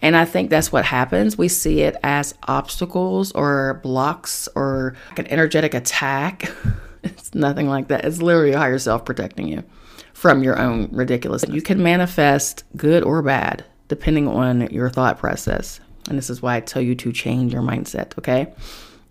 And 0.00 0.16
I 0.16 0.24
think 0.24 0.50
that's 0.50 0.72
what 0.72 0.84
happens. 0.84 1.38
We 1.38 1.48
see 1.48 1.80
it 1.80 1.96
as 2.02 2.34
obstacles 2.48 3.32
or 3.32 3.80
blocks 3.82 4.48
or 4.54 4.94
like 5.10 5.20
an 5.20 5.26
energetic 5.28 5.74
attack. 5.74 6.50
it's 7.02 7.34
nothing 7.34 7.68
like 7.68 7.88
that. 7.88 8.04
It's 8.04 8.20
literally 8.20 8.52
a 8.52 8.58
higher 8.58 8.78
self 8.78 9.04
protecting 9.04 9.48
you 9.48 9.64
from 10.12 10.42
your 10.42 10.58
own 10.58 10.88
ridiculous. 10.92 11.44
You 11.48 11.62
can 11.62 11.82
manifest 11.82 12.64
good 12.76 13.04
or 13.04 13.22
bad 13.22 13.64
depending 13.88 14.28
on 14.28 14.68
your 14.70 14.90
thought 14.90 15.18
process. 15.18 15.80
And 16.08 16.16
this 16.16 16.30
is 16.30 16.42
why 16.42 16.56
I 16.56 16.60
tell 16.60 16.82
you 16.82 16.94
to 16.96 17.12
change 17.12 17.52
your 17.52 17.62
mindset, 17.62 18.16
okay? 18.18 18.52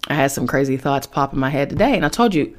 I 0.07 0.13
had 0.13 0.31
some 0.31 0.47
crazy 0.47 0.77
thoughts 0.77 1.07
pop 1.07 1.33
in 1.33 1.39
my 1.39 1.49
head 1.49 1.69
today, 1.69 1.95
and 1.95 2.05
I 2.05 2.09
told 2.09 2.33
you 2.33 2.55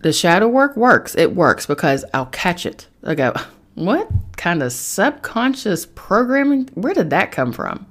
the 0.00 0.12
shadow 0.12 0.48
work 0.48 0.76
works. 0.76 1.14
It 1.14 1.34
works 1.34 1.66
because 1.66 2.04
I'll 2.12 2.26
catch 2.26 2.66
it. 2.66 2.88
I 3.02 3.14
go, 3.14 3.34
what 3.74 4.08
kind 4.36 4.62
of 4.62 4.72
subconscious 4.72 5.86
programming? 5.94 6.68
Where 6.74 6.94
did 6.94 7.10
that 7.10 7.32
come 7.32 7.52
from? 7.52 7.86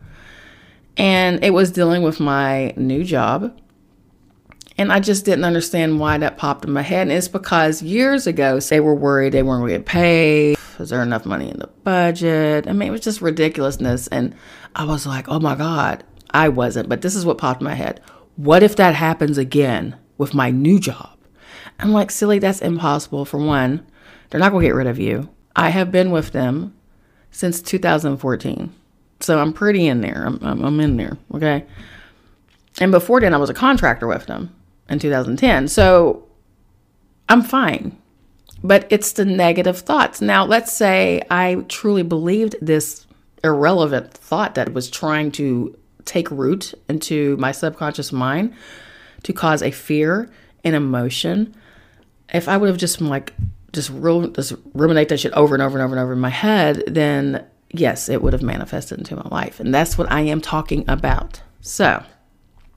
And 0.98 1.44
it 1.44 1.52
was 1.52 1.72
dealing 1.72 2.04
with 2.04 2.20
my 2.20 2.74
new 2.78 3.04
job. 3.04 3.60
And 4.78 4.92
I 4.92 5.00
just 5.00 5.26
didn't 5.26 5.44
understand 5.44 6.00
why 6.00 6.18
that 6.18 6.38
popped 6.38 6.66
in 6.66 6.72
my 6.72 6.82
head. 6.82 7.04
And 7.04 7.12
it's 7.12 7.28
because 7.28 7.82
years 7.82 8.26
ago, 8.28 8.60
they 8.60 8.80
were 8.80 8.96
worried 8.96 9.34
they 9.34 9.44
weren't 9.44 9.62
going 9.62 9.74
to 9.74 9.78
get 9.80 9.86
paid. 9.86 10.58
Was 10.80 10.90
there 10.90 11.02
enough 11.02 11.26
money 11.26 11.50
in 11.50 11.60
the 11.60 11.68
budget? 11.68 12.68
I 12.68 12.74
mean, 12.74 12.88
it 12.88 12.92
was 12.92 13.02
just 13.02 13.22
ridiculousness. 13.22 14.08
And 14.08 14.36
I 14.76 14.86
was 14.86 15.06
like, 15.06 15.28
oh 15.30 15.40
my 15.40 15.56
God, 15.56 16.04
I 16.32 16.50
wasn't. 16.50 16.90
But 16.90 17.02
this 17.02 17.16
is 17.16 17.26
what 17.26 17.38
popped 17.38 17.62
in 17.62 17.66
my 17.66 17.76
head. 17.76 18.02
What 18.36 18.64
if 18.64 18.76
that 18.78 18.96
happens 18.96 19.38
again 19.38 19.96
with 20.18 20.34
my 20.34 20.50
new 20.52 20.80
job? 20.80 21.18
I'm 21.80 21.92
like, 21.92 22.12
silly, 22.12 22.40
that's 22.40 22.62
impossible. 22.62 23.26
For 23.26 23.38
one, 23.38 23.86
they're 24.30 24.40
not 24.40 24.52
going 24.52 24.64
to 24.64 24.68
get 24.68 24.76
rid 24.76 24.88
of 24.88 25.00
you. 25.00 25.30
I 25.56 25.70
have 25.70 25.92
been 25.92 26.12
with 26.12 26.32
them 26.32 26.76
since 27.32 27.62
2014. 27.62 28.74
So 29.20 29.40
I'm 29.40 29.54
pretty 29.54 29.88
in 29.88 30.02
there. 30.02 30.24
I'm, 30.26 30.40
I'm, 30.42 30.64
I'm 30.64 30.80
in 30.80 30.98
there. 30.98 31.18
Okay. 31.34 31.66
And 32.80 32.92
before 32.92 33.22
then, 33.22 33.34
I 33.34 33.38
was 33.38 33.50
a 33.50 33.54
contractor 33.54 34.08
with 34.08 34.26
them 34.26 34.54
in 34.90 35.00
2010. 35.00 35.68
So 35.68 36.28
I'm 37.30 37.42
fine. 37.42 37.98
But 38.64 38.88
it's 38.90 39.12
the 39.12 39.26
negative 39.26 39.80
thoughts. 39.80 40.22
Now, 40.22 40.46
let's 40.46 40.72
say 40.72 41.22
I 41.30 41.66
truly 41.68 42.04
believed 42.04 42.56
this 42.62 43.06
irrelevant 43.44 44.14
thought 44.14 44.56
that 44.56 44.74
was 44.74 44.90
trying 44.90 45.32
to 45.34 45.78
take 46.06 46.32
root 46.32 46.74
into 46.88 47.36
my 47.38 47.52
subconscious 47.52 48.12
mind 48.12 48.54
to 49.24 49.34
cause 49.34 49.62
a 49.62 49.72
fear, 49.72 50.30
and 50.64 50.76
emotion, 50.76 51.56
if 52.34 52.48
I 52.48 52.58
would 52.58 52.70
have 52.70 52.78
just 52.78 53.02
like 53.02 53.34
just 53.72 53.90
real 53.90 54.28
just 54.28 54.54
ruminate 54.74 55.10
that 55.10 55.20
shit 55.20 55.34
over 55.34 55.56
and 55.56 55.62
over 55.62 55.78
and 55.78 55.84
over 55.84 55.96
and 55.96 56.02
over 56.04 56.14
in 56.14 56.20
my 56.20 56.30
head, 56.30 56.84
then 56.88 57.46
yes, 57.72 58.08
it 58.08 58.22
would 58.22 58.34
have 58.34 58.44
manifested 58.44 59.00
into 59.00 59.16
my 59.16 59.28
life. 59.30 59.60
And 59.60 59.74
that's 59.74 59.98
what 59.98 60.12
I 60.12 60.22
am 60.22 60.42
talking 60.42 60.86
about. 60.88 61.42
So, 61.62 62.04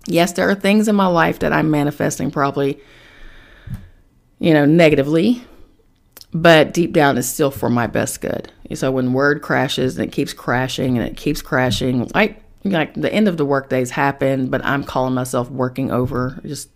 yes, 0.06 0.32
there 0.32 0.48
are 0.48 0.54
things 0.54 0.88
in 0.88 0.96
my 0.96 1.06
life 1.06 1.38
that 1.40 1.52
I'm 1.52 1.70
manifesting 1.70 2.30
probably, 2.30 2.80
you 4.38 4.54
know, 4.54 4.64
negatively, 4.64 5.44
but 6.42 6.74
deep 6.74 6.92
down 6.92 7.16
it's 7.16 7.26
still 7.26 7.50
for 7.50 7.70
my 7.70 7.86
best 7.86 8.20
good. 8.20 8.52
So 8.74 8.90
when 8.90 9.12
word 9.12 9.42
crashes 9.42 9.96
and 9.96 10.06
it 10.06 10.12
keeps 10.12 10.32
crashing 10.32 10.98
and 10.98 11.06
it 11.06 11.16
keeps 11.16 11.40
crashing, 11.40 12.10
like 12.14 12.42
like 12.64 12.94
the 12.94 13.12
end 13.12 13.28
of 13.28 13.36
the 13.36 13.44
workdays 13.44 13.90
happen, 13.90 14.48
but 14.48 14.64
I'm 14.64 14.84
calling 14.84 15.14
myself 15.14 15.48
working 15.50 15.90
over, 15.90 16.40
just 16.44 16.68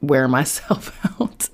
wearing 0.00 0.30
myself 0.30 0.98
out. 1.20 1.48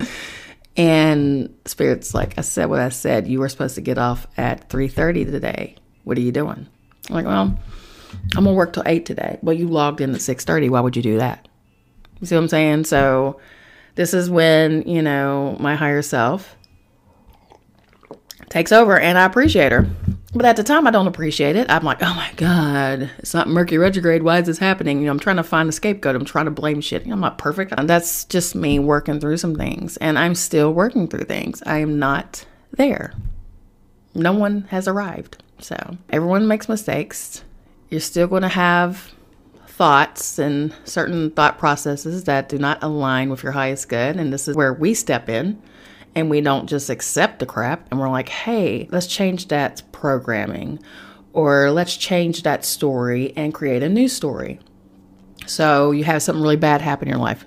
And 0.76 1.54
Spirit's 1.64 2.12
like, 2.14 2.36
I 2.36 2.42
said 2.42 2.66
what 2.66 2.80
I 2.80 2.90
said. 2.90 3.26
You 3.26 3.40
were 3.40 3.48
supposed 3.48 3.76
to 3.76 3.80
get 3.80 3.96
off 3.96 4.26
at 4.36 4.68
3.30 4.68 5.30
today. 5.30 5.76
What 6.04 6.18
are 6.18 6.22
you 6.22 6.32
doing? 6.32 6.66
I'm 7.08 7.14
like, 7.14 7.24
well, 7.24 7.58
I'm 8.36 8.44
to 8.44 8.52
work 8.52 8.74
till 8.74 8.82
8 8.84 9.06
today. 9.06 9.38
Well, 9.40 9.56
you 9.56 9.68
logged 9.68 10.00
in 10.00 10.14
at 10.14 10.20
6.30. 10.20 10.68
Why 10.68 10.80
would 10.80 10.96
you 10.96 11.02
do 11.02 11.18
that? 11.18 11.48
You 12.20 12.26
see 12.26 12.34
what 12.34 12.42
I'm 12.42 12.48
saying? 12.48 12.84
So 12.84 13.40
this 13.94 14.12
is 14.12 14.28
when, 14.28 14.82
you 14.82 15.00
know, 15.00 15.56
my 15.58 15.76
higher 15.76 16.02
self 16.02 16.55
takes 18.48 18.72
over 18.72 18.98
and 18.98 19.18
I 19.18 19.24
appreciate 19.24 19.72
her. 19.72 19.88
But 20.34 20.44
at 20.44 20.56
the 20.56 20.62
time, 20.62 20.86
I 20.86 20.90
don't 20.90 21.06
appreciate 21.06 21.56
it. 21.56 21.70
I'm 21.70 21.82
like, 21.82 22.02
oh 22.02 22.14
my 22.14 22.30
God, 22.36 23.10
it's 23.18 23.32
not 23.32 23.48
Mercury 23.48 23.78
retrograde. 23.78 24.22
Why 24.22 24.38
is 24.38 24.46
this 24.46 24.58
happening? 24.58 24.98
You 24.98 25.06
know, 25.06 25.12
I'm 25.12 25.18
trying 25.18 25.36
to 25.36 25.42
find 25.42 25.68
a 25.68 25.72
scapegoat. 25.72 26.14
I'm 26.14 26.26
trying 26.26 26.44
to 26.44 26.50
blame 26.50 26.82
shit. 26.82 27.06
I'm 27.06 27.20
not 27.20 27.38
perfect. 27.38 27.72
And 27.76 27.88
that's 27.88 28.26
just 28.26 28.54
me 28.54 28.78
working 28.78 29.18
through 29.18 29.38
some 29.38 29.54
things. 29.54 29.96
And 29.96 30.18
I'm 30.18 30.34
still 30.34 30.74
working 30.74 31.08
through 31.08 31.24
things. 31.24 31.62
I 31.64 31.78
am 31.78 31.98
not 31.98 32.44
there. 32.72 33.14
No 34.14 34.32
one 34.32 34.62
has 34.70 34.86
arrived. 34.86 35.42
So 35.58 35.96
everyone 36.10 36.46
makes 36.46 36.68
mistakes. 36.68 37.42
You're 37.88 38.00
still 38.00 38.26
going 38.26 38.42
to 38.42 38.48
have 38.48 39.14
thoughts 39.68 40.38
and 40.38 40.74
certain 40.84 41.30
thought 41.30 41.58
processes 41.58 42.24
that 42.24 42.48
do 42.48 42.58
not 42.58 42.82
align 42.82 43.30
with 43.30 43.42
your 43.42 43.52
highest 43.52 43.88
good. 43.88 44.16
And 44.16 44.32
this 44.32 44.48
is 44.48 44.56
where 44.56 44.72
we 44.72 44.92
step 44.92 45.28
in 45.28 45.62
and 46.16 46.30
we 46.30 46.40
don't 46.40 46.66
just 46.66 46.88
accept 46.88 47.38
the 47.38 47.46
crap 47.46 47.86
and 47.90 48.00
we're 48.00 48.08
like, 48.08 48.30
hey, 48.30 48.88
let's 48.90 49.06
change 49.06 49.48
that 49.48 49.82
programming 49.92 50.80
or 51.34 51.70
let's 51.70 51.94
change 51.94 52.42
that 52.42 52.64
story 52.64 53.34
and 53.36 53.52
create 53.52 53.82
a 53.82 53.88
new 53.88 54.08
story. 54.08 54.58
So 55.46 55.90
you 55.90 56.04
have 56.04 56.22
something 56.22 56.42
really 56.42 56.56
bad 56.56 56.80
happen 56.80 57.06
in 57.06 57.12
your 57.12 57.22
life. 57.22 57.44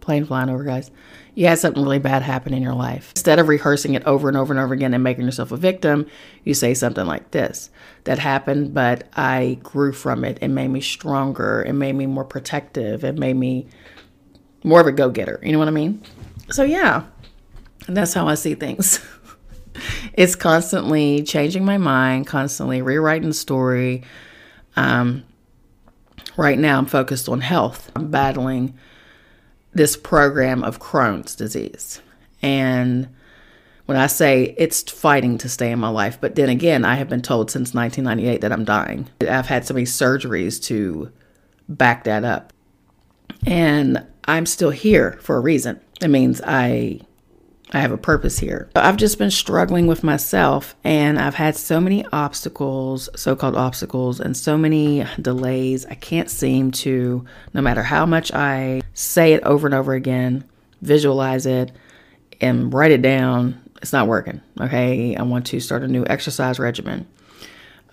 Plane 0.00 0.24
flying 0.24 0.48
over, 0.48 0.62
guys. 0.62 0.92
You 1.34 1.48
had 1.48 1.58
something 1.58 1.82
really 1.82 1.98
bad 1.98 2.22
happen 2.22 2.54
in 2.54 2.62
your 2.62 2.74
life. 2.74 3.10
Instead 3.16 3.40
of 3.40 3.48
rehearsing 3.48 3.94
it 3.94 4.04
over 4.04 4.28
and 4.28 4.36
over 4.36 4.52
and 4.52 4.60
over 4.60 4.72
again 4.72 4.94
and 4.94 5.02
making 5.02 5.24
yourself 5.24 5.50
a 5.50 5.56
victim, 5.56 6.06
you 6.44 6.54
say 6.54 6.74
something 6.74 7.04
like 7.06 7.32
this 7.32 7.70
That 8.04 8.20
happened, 8.20 8.72
but 8.72 9.08
I 9.14 9.58
grew 9.64 9.92
from 9.92 10.24
it. 10.24 10.38
It 10.40 10.48
made 10.48 10.68
me 10.68 10.80
stronger. 10.80 11.64
It 11.66 11.72
made 11.72 11.96
me 11.96 12.06
more 12.06 12.24
protective. 12.24 13.04
It 13.04 13.18
made 13.18 13.34
me 13.34 13.66
more 14.62 14.80
of 14.80 14.86
a 14.86 14.92
go 14.92 15.10
getter. 15.10 15.40
You 15.42 15.50
know 15.50 15.58
what 15.58 15.68
I 15.68 15.72
mean? 15.72 16.02
So, 16.50 16.62
yeah, 16.62 17.02
and 17.86 17.96
that's 17.96 18.14
how 18.14 18.28
I 18.28 18.34
see 18.34 18.54
things. 18.54 19.00
it's 20.14 20.34
constantly 20.34 21.22
changing 21.22 21.64
my 21.64 21.78
mind, 21.78 22.26
constantly 22.26 22.82
rewriting 22.82 23.28
the 23.28 23.34
story. 23.34 24.02
Um, 24.76 25.24
right 26.36 26.58
now, 26.58 26.78
I'm 26.78 26.86
focused 26.86 27.28
on 27.28 27.40
health. 27.40 27.90
I'm 27.94 28.10
battling 28.10 28.76
this 29.72 29.96
program 29.96 30.64
of 30.64 30.80
Crohn's 30.80 31.36
disease. 31.36 32.00
And 32.42 33.08
when 33.86 33.96
I 33.96 34.08
say 34.08 34.54
it's 34.58 34.82
fighting 34.82 35.38
to 35.38 35.48
stay 35.48 35.70
in 35.70 35.78
my 35.78 35.88
life, 35.88 36.18
but 36.20 36.34
then 36.34 36.48
again, 36.48 36.84
I 36.84 36.96
have 36.96 37.08
been 37.08 37.22
told 37.22 37.50
since 37.50 37.72
1998 37.72 38.40
that 38.40 38.52
I'm 38.52 38.64
dying. 38.64 39.08
I've 39.20 39.46
had 39.46 39.66
so 39.66 39.74
many 39.74 39.86
surgeries 39.86 40.62
to 40.64 41.12
back 41.68 42.04
that 42.04 42.24
up. 42.24 42.52
And 43.46 44.04
I'm 44.24 44.46
still 44.46 44.70
here 44.70 45.18
for 45.20 45.36
a 45.36 45.40
reason. 45.40 45.80
It 46.00 46.08
means 46.08 46.40
I 46.44 47.00
I 47.72 47.80
have 47.80 47.90
a 47.90 47.98
purpose 47.98 48.38
here. 48.38 48.70
I've 48.76 48.96
just 48.96 49.18
been 49.18 49.30
struggling 49.30 49.86
with 49.86 50.04
myself 50.04 50.76
and 50.84 51.18
I've 51.18 51.34
had 51.34 51.56
so 51.56 51.80
many 51.80 52.04
obstacles, 52.12 53.08
so 53.16 53.34
called 53.34 53.56
obstacles, 53.56 54.20
and 54.20 54.36
so 54.36 54.56
many 54.56 55.04
delays. 55.20 55.84
I 55.86 55.94
can't 55.94 56.30
seem 56.30 56.70
to, 56.72 57.24
no 57.52 57.60
matter 57.60 57.82
how 57.82 58.06
much 58.06 58.32
I 58.32 58.82
say 58.94 59.32
it 59.32 59.42
over 59.42 59.66
and 59.66 59.74
over 59.74 59.94
again, 59.94 60.44
visualize 60.80 61.46
it, 61.46 61.72
and 62.40 62.72
write 62.72 62.92
it 62.92 63.02
down, 63.02 63.60
it's 63.82 63.92
not 63.92 64.06
working. 64.08 64.40
Okay. 64.60 65.16
I 65.16 65.22
want 65.22 65.46
to 65.46 65.60
start 65.60 65.82
a 65.82 65.88
new 65.88 66.04
exercise 66.06 66.58
regimen. 66.58 67.06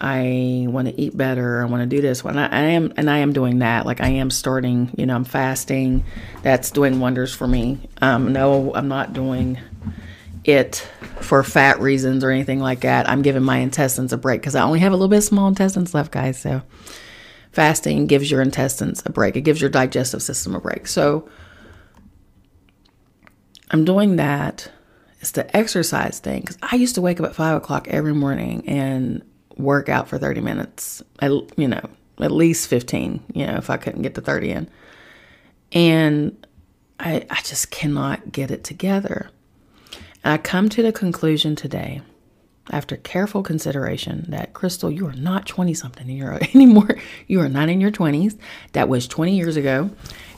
I 0.04 0.66
want 0.68 0.90
to 0.90 1.02
eat 1.02 1.16
better. 1.16 1.62
I 1.62 1.66
want 1.66 1.82
to 1.82 1.96
do 1.96 2.02
this. 2.02 2.26
When 2.26 2.38
I, 2.38 2.48
I, 2.48 2.62
am, 2.72 2.94
and 2.98 3.10
I 3.10 3.20
am 3.20 3.32
doing 3.32 3.60
that. 3.60 3.86
Like 3.86 4.02
I 4.02 4.10
am 4.10 4.30
starting. 4.30 4.94
You 4.98 5.06
know, 5.06 5.16
I'm 5.16 5.24
fasting. 5.24 6.04
That's 6.42 6.72
doing 6.72 7.00
wonders 7.00 7.34
for 7.34 7.48
me. 7.48 7.90
Um, 8.02 8.34
no, 8.34 8.76
I'm 8.76 8.90
not 8.90 9.14
doing 9.14 9.58
it 10.44 10.86
for 11.22 11.42
fat 11.42 11.80
reasons 11.80 12.22
or 12.22 12.32
anything 12.32 12.60
like 12.60 12.82
that. 12.82 13.10
I'm 13.10 13.22
giving 13.22 13.44
my 13.44 13.60
intestines 13.60 14.12
a 14.12 14.18
break 14.18 14.42
because 14.42 14.56
I 14.56 14.64
only 14.64 14.80
have 14.80 14.92
a 14.92 14.96
little 14.96 15.08
bit 15.08 15.20
of 15.20 15.24
small 15.24 15.48
intestines 15.48 15.94
left, 15.94 16.12
guys. 16.12 16.38
So 16.38 16.64
fasting 17.54 18.08
gives 18.08 18.30
your 18.30 18.42
intestines 18.42 19.02
a 19.06 19.12
break. 19.12 19.38
It 19.38 19.42
gives 19.42 19.62
your 19.62 19.70
digestive 19.70 20.22
system 20.22 20.54
a 20.54 20.60
break. 20.60 20.88
So 20.88 21.30
I'm 23.72 23.86
doing 23.86 24.18
that. 24.18 24.70
It's 25.22 25.32
the 25.32 25.56
exercise 25.56 26.20
thing 26.20 26.42
because 26.42 26.58
I 26.62 26.76
used 26.76 26.96
to 26.96 27.02
wake 27.02 27.22
up 27.22 27.28
at 27.28 27.36
five 27.36 27.56
o'clock 27.56 27.88
every 27.88 28.14
morning 28.14 28.68
and 28.68 29.24
work 29.58 29.90
out 29.90 30.08
for 30.08 30.18
30 30.18 30.42
minutes, 30.42 31.04
at, 31.20 31.32
you 31.58 31.68
know, 31.68 31.90
at 32.20 32.32
least 32.32 32.68
15, 32.68 33.24
you 33.34 33.46
know, 33.46 33.56
if 33.56 33.70
I 33.70 33.78
couldn't 33.78 34.02
get 34.02 34.16
to 34.16 34.22
30 34.22 34.52
in. 34.52 34.70
And 35.72 36.48
I, 37.00 37.26
I 37.30 37.42
just 37.42 37.72
cannot 37.72 38.32
get 38.32 38.52
it 38.52 38.64
together. 38.64 39.30
And 40.24 40.34
I 40.34 40.38
come 40.38 40.70
to 40.70 40.82
the 40.82 40.92
conclusion 40.92 41.56
today, 41.56 42.02
after 42.72 42.96
careful 42.96 43.44
consideration, 43.44 44.26
that 44.30 44.54
Crystal, 44.54 44.90
you 44.90 45.06
are 45.08 45.14
not 45.14 45.46
20 45.46 45.74
something 45.74 46.10
anymore. 46.54 46.98
You 47.28 47.42
are 47.42 47.50
not 47.50 47.70
in 47.70 47.82
your 47.82 47.92
20s. 47.92 48.38
That 48.72 48.88
was 48.88 49.08
20 49.08 49.36
years 49.36 49.58
ago. 49.58 49.90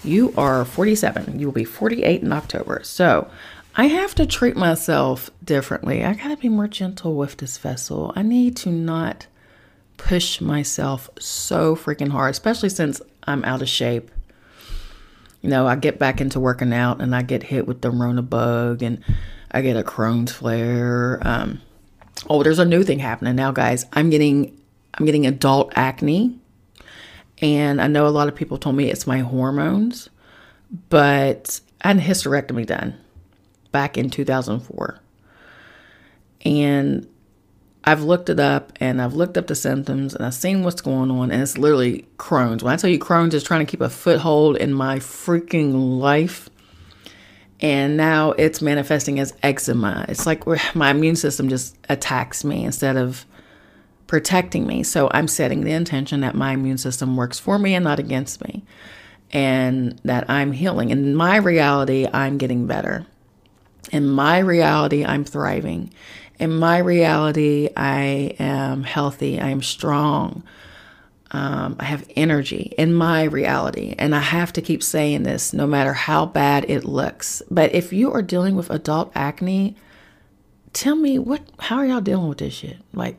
You 0.03 0.33
are 0.37 0.65
47. 0.65 1.39
You 1.39 1.47
will 1.47 1.53
be 1.53 1.65
48 1.65 2.21
in 2.21 2.33
October. 2.33 2.81
So 2.83 3.29
I 3.77 3.87
have 3.87 4.15
to 4.15 4.25
treat 4.25 4.55
myself 4.55 5.29
differently. 5.43 6.05
I 6.05 6.13
got 6.13 6.29
to 6.29 6.37
be 6.37 6.47
more 6.47 6.67
gentle 6.67 7.15
with 7.15 7.37
this 7.37 7.57
vessel. 7.57 8.13
I 8.15 8.21
need 8.21 8.55
to 8.57 8.69
not 8.69 9.27
push 9.97 10.39
myself 10.39 11.09
so 11.19 11.75
freaking 11.75 12.09
hard, 12.09 12.31
especially 12.31 12.69
since 12.69 13.01
I'm 13.23 13.43
out 13.43 13.61
of 13.61 13.67
shape. 13.67 14.11
You 15.41 15.49
know, 15.49 15.67
I 15.67 15.75
get 15.75 15.99
back 15.99 16.21
into 16.21 16.39
working 16.39 16.71
out 16.71 17.01
and 17.01 17.13
I 17.13 17.21
get 17.21 17.43
hit 17.43 17.67
with 17.67 17.81
the 17.81 17.91
Rona 17.91 18.21
bug 18.21 18.81
and 18.81 19.03
I 19.51 19.61
get 19.61 19.75
a 19.75 19.83
Crohn's 19.83 20.31
flare. 20.31 21.19
Um, 21.21 21.61
oh, 22.29 22.43
there's 22.43 22.59
a 22.59 22.65
new 22.65 22.83
thing 22.83 22.99
happening 22.99 23.35
now, 23.35 23.51
guys. 23.51 23.85
I'm 23.91 24.09
getting 24.09 24.57
I'm 24.93 25.05
getting 25.05 25.27
adult 25.27 25.73
acne. 25.75 26.39
And 27.41 27.81
I 27.81 27.87
know 27.87 28.07
a 28.07 28.09
lot 28.09 28.29
of 28.29 28.35
people 28.35 28.57
told 28.57 28.77
me 28.77 28.89
it's 28.89 29.05
my 29.05 29.19
hormones, 29.19 30.09
but 30.89 31.59
I 31.81 31.89
had 31.89 31.97
a 31.97 32.01
hysterectomy 32.01 32.65
done 32.65 32.97
back 33.75 33.97
in 33.97 34.09
2004. 34.09 34.99
And 36.45 37.05
I've 37.83 38.03
looked 38.03 38.29
it 38.29 38.39
up 38.39 38.71
and 38.79 39.01
I've 39.01 39.15
looked 39.15 39.37
up 39.37 39.47
the 39.47 39.55
symptoms 39.55 40.15
and 40.15 40.25
I've 40.25 40.33
seen 40.33 40.63
what's 40.63 40.79
going 40.79 41.11
on, 41.11 41.29
and 41.29 41.41
it's 41.41 41.57
literally 41.57 42.07
Crohn's. 42.17 42.63
When 42.63 42.71
I 42.71 42.77
tell 42.77 42.89
you 42.89 42.99
Crohn's 42.99 43.33
is 43.33 43.43
trying 43.43 43.65
to 43.65 43.69
keep 43.69 43.81
a 43.81 43.89
foothold 43.89 44.55
in 44.55 44.71
my 44.71 44.99
freaking 44.99 45.99
life, 45.99 46.49
and 47.59 47.97
now 47.97 48.31
it's 48.31 48.61
manifesting 48.61 49.19
as 49.19 49.33
eczema. 49.43 50.05
It's 50.07 50.25
like 50.25 50.45
my 50.73 50.91
immune 50.91 51.17
system 51.17 51.49
just 51.49 51.75
attacks 51.89 52.45
me 52.45 52.63
instead 52.63 52.95
of 52.95 53.25
protecting 54.07 54.65
me. 54.65 54.83
So 54.83 55.09
I'm 55.11 55.27
setting 55.27 55.65
the 55.65 55.73
intention 55.73 56.21
that 56.21 56.33
my 56.33 56.53
immune 56.53 56.77
system 56.77 57.17
works 57.17 57.39
for 57.39 57.59
me 57.59 57.75
and 57.75 57.83
not 57.83 57.99
against 57.99 58.41
me, 58.41 58.63
and 59.31 59.99
that 60.05 60.29
I'm 60.29 60.53
healing. 60.53 60.91
In 60.91 61.13
my 61.13 61.35
reality, 61.35 62.07
I'm 62.13 62.37
getting 62.37 62.67
better. 62.67 63.05
In 63.95 64.09
my 64.09 64.39
reality, 64.39 65.05
I'm 65.05 65.23
thriving. 65.23 65.89
In 66.37 66.51
my 66.59 66.79
reality, 66.79 67.69
I 67.77 68.35
am 68.39 68.83
healthy. 68.83 69.39
I 69.39 69.47
am 69.51 69.61
strong. 69.61 70.43
Um, 71.31 71.77
I 71.79 71.85
have 71.85 72.05
energy 72.17 72.73
in 72.77 72.93
my 72.93 73.23
reality. 73.23 73.95
And 73.97 74.13
I 74.13 74.19
have 74.19 74.51
to 74.51 74.61
keep 74.61 74.83
saying 74.83 75.23
this 75.23 75.53
no 75.53 75.65
matter 75.65 75.93
how 75.93 76.25
bad 76.25 76.69
it 76.69 76.83
looks. 76.83 77.41
But 77.49 77.73
if 77.73 77.93
you 77.93 78.11
are 78.11 78.21
dealing 78.21 78.57
with 78.57 78.69
adult 78.69 79.13
acne, 79.15 79.77
tell 80.73 80.97
me 80.97 81.17
what 81.17 81.43
how 81.59 81.77
are 81.77 81.85
y'all 81.85 82.01
dealing 82.01 82.27
with 82.27 82.39
this 82.39 82.53
shit? 82.53 82.75
Like 82.91 83.17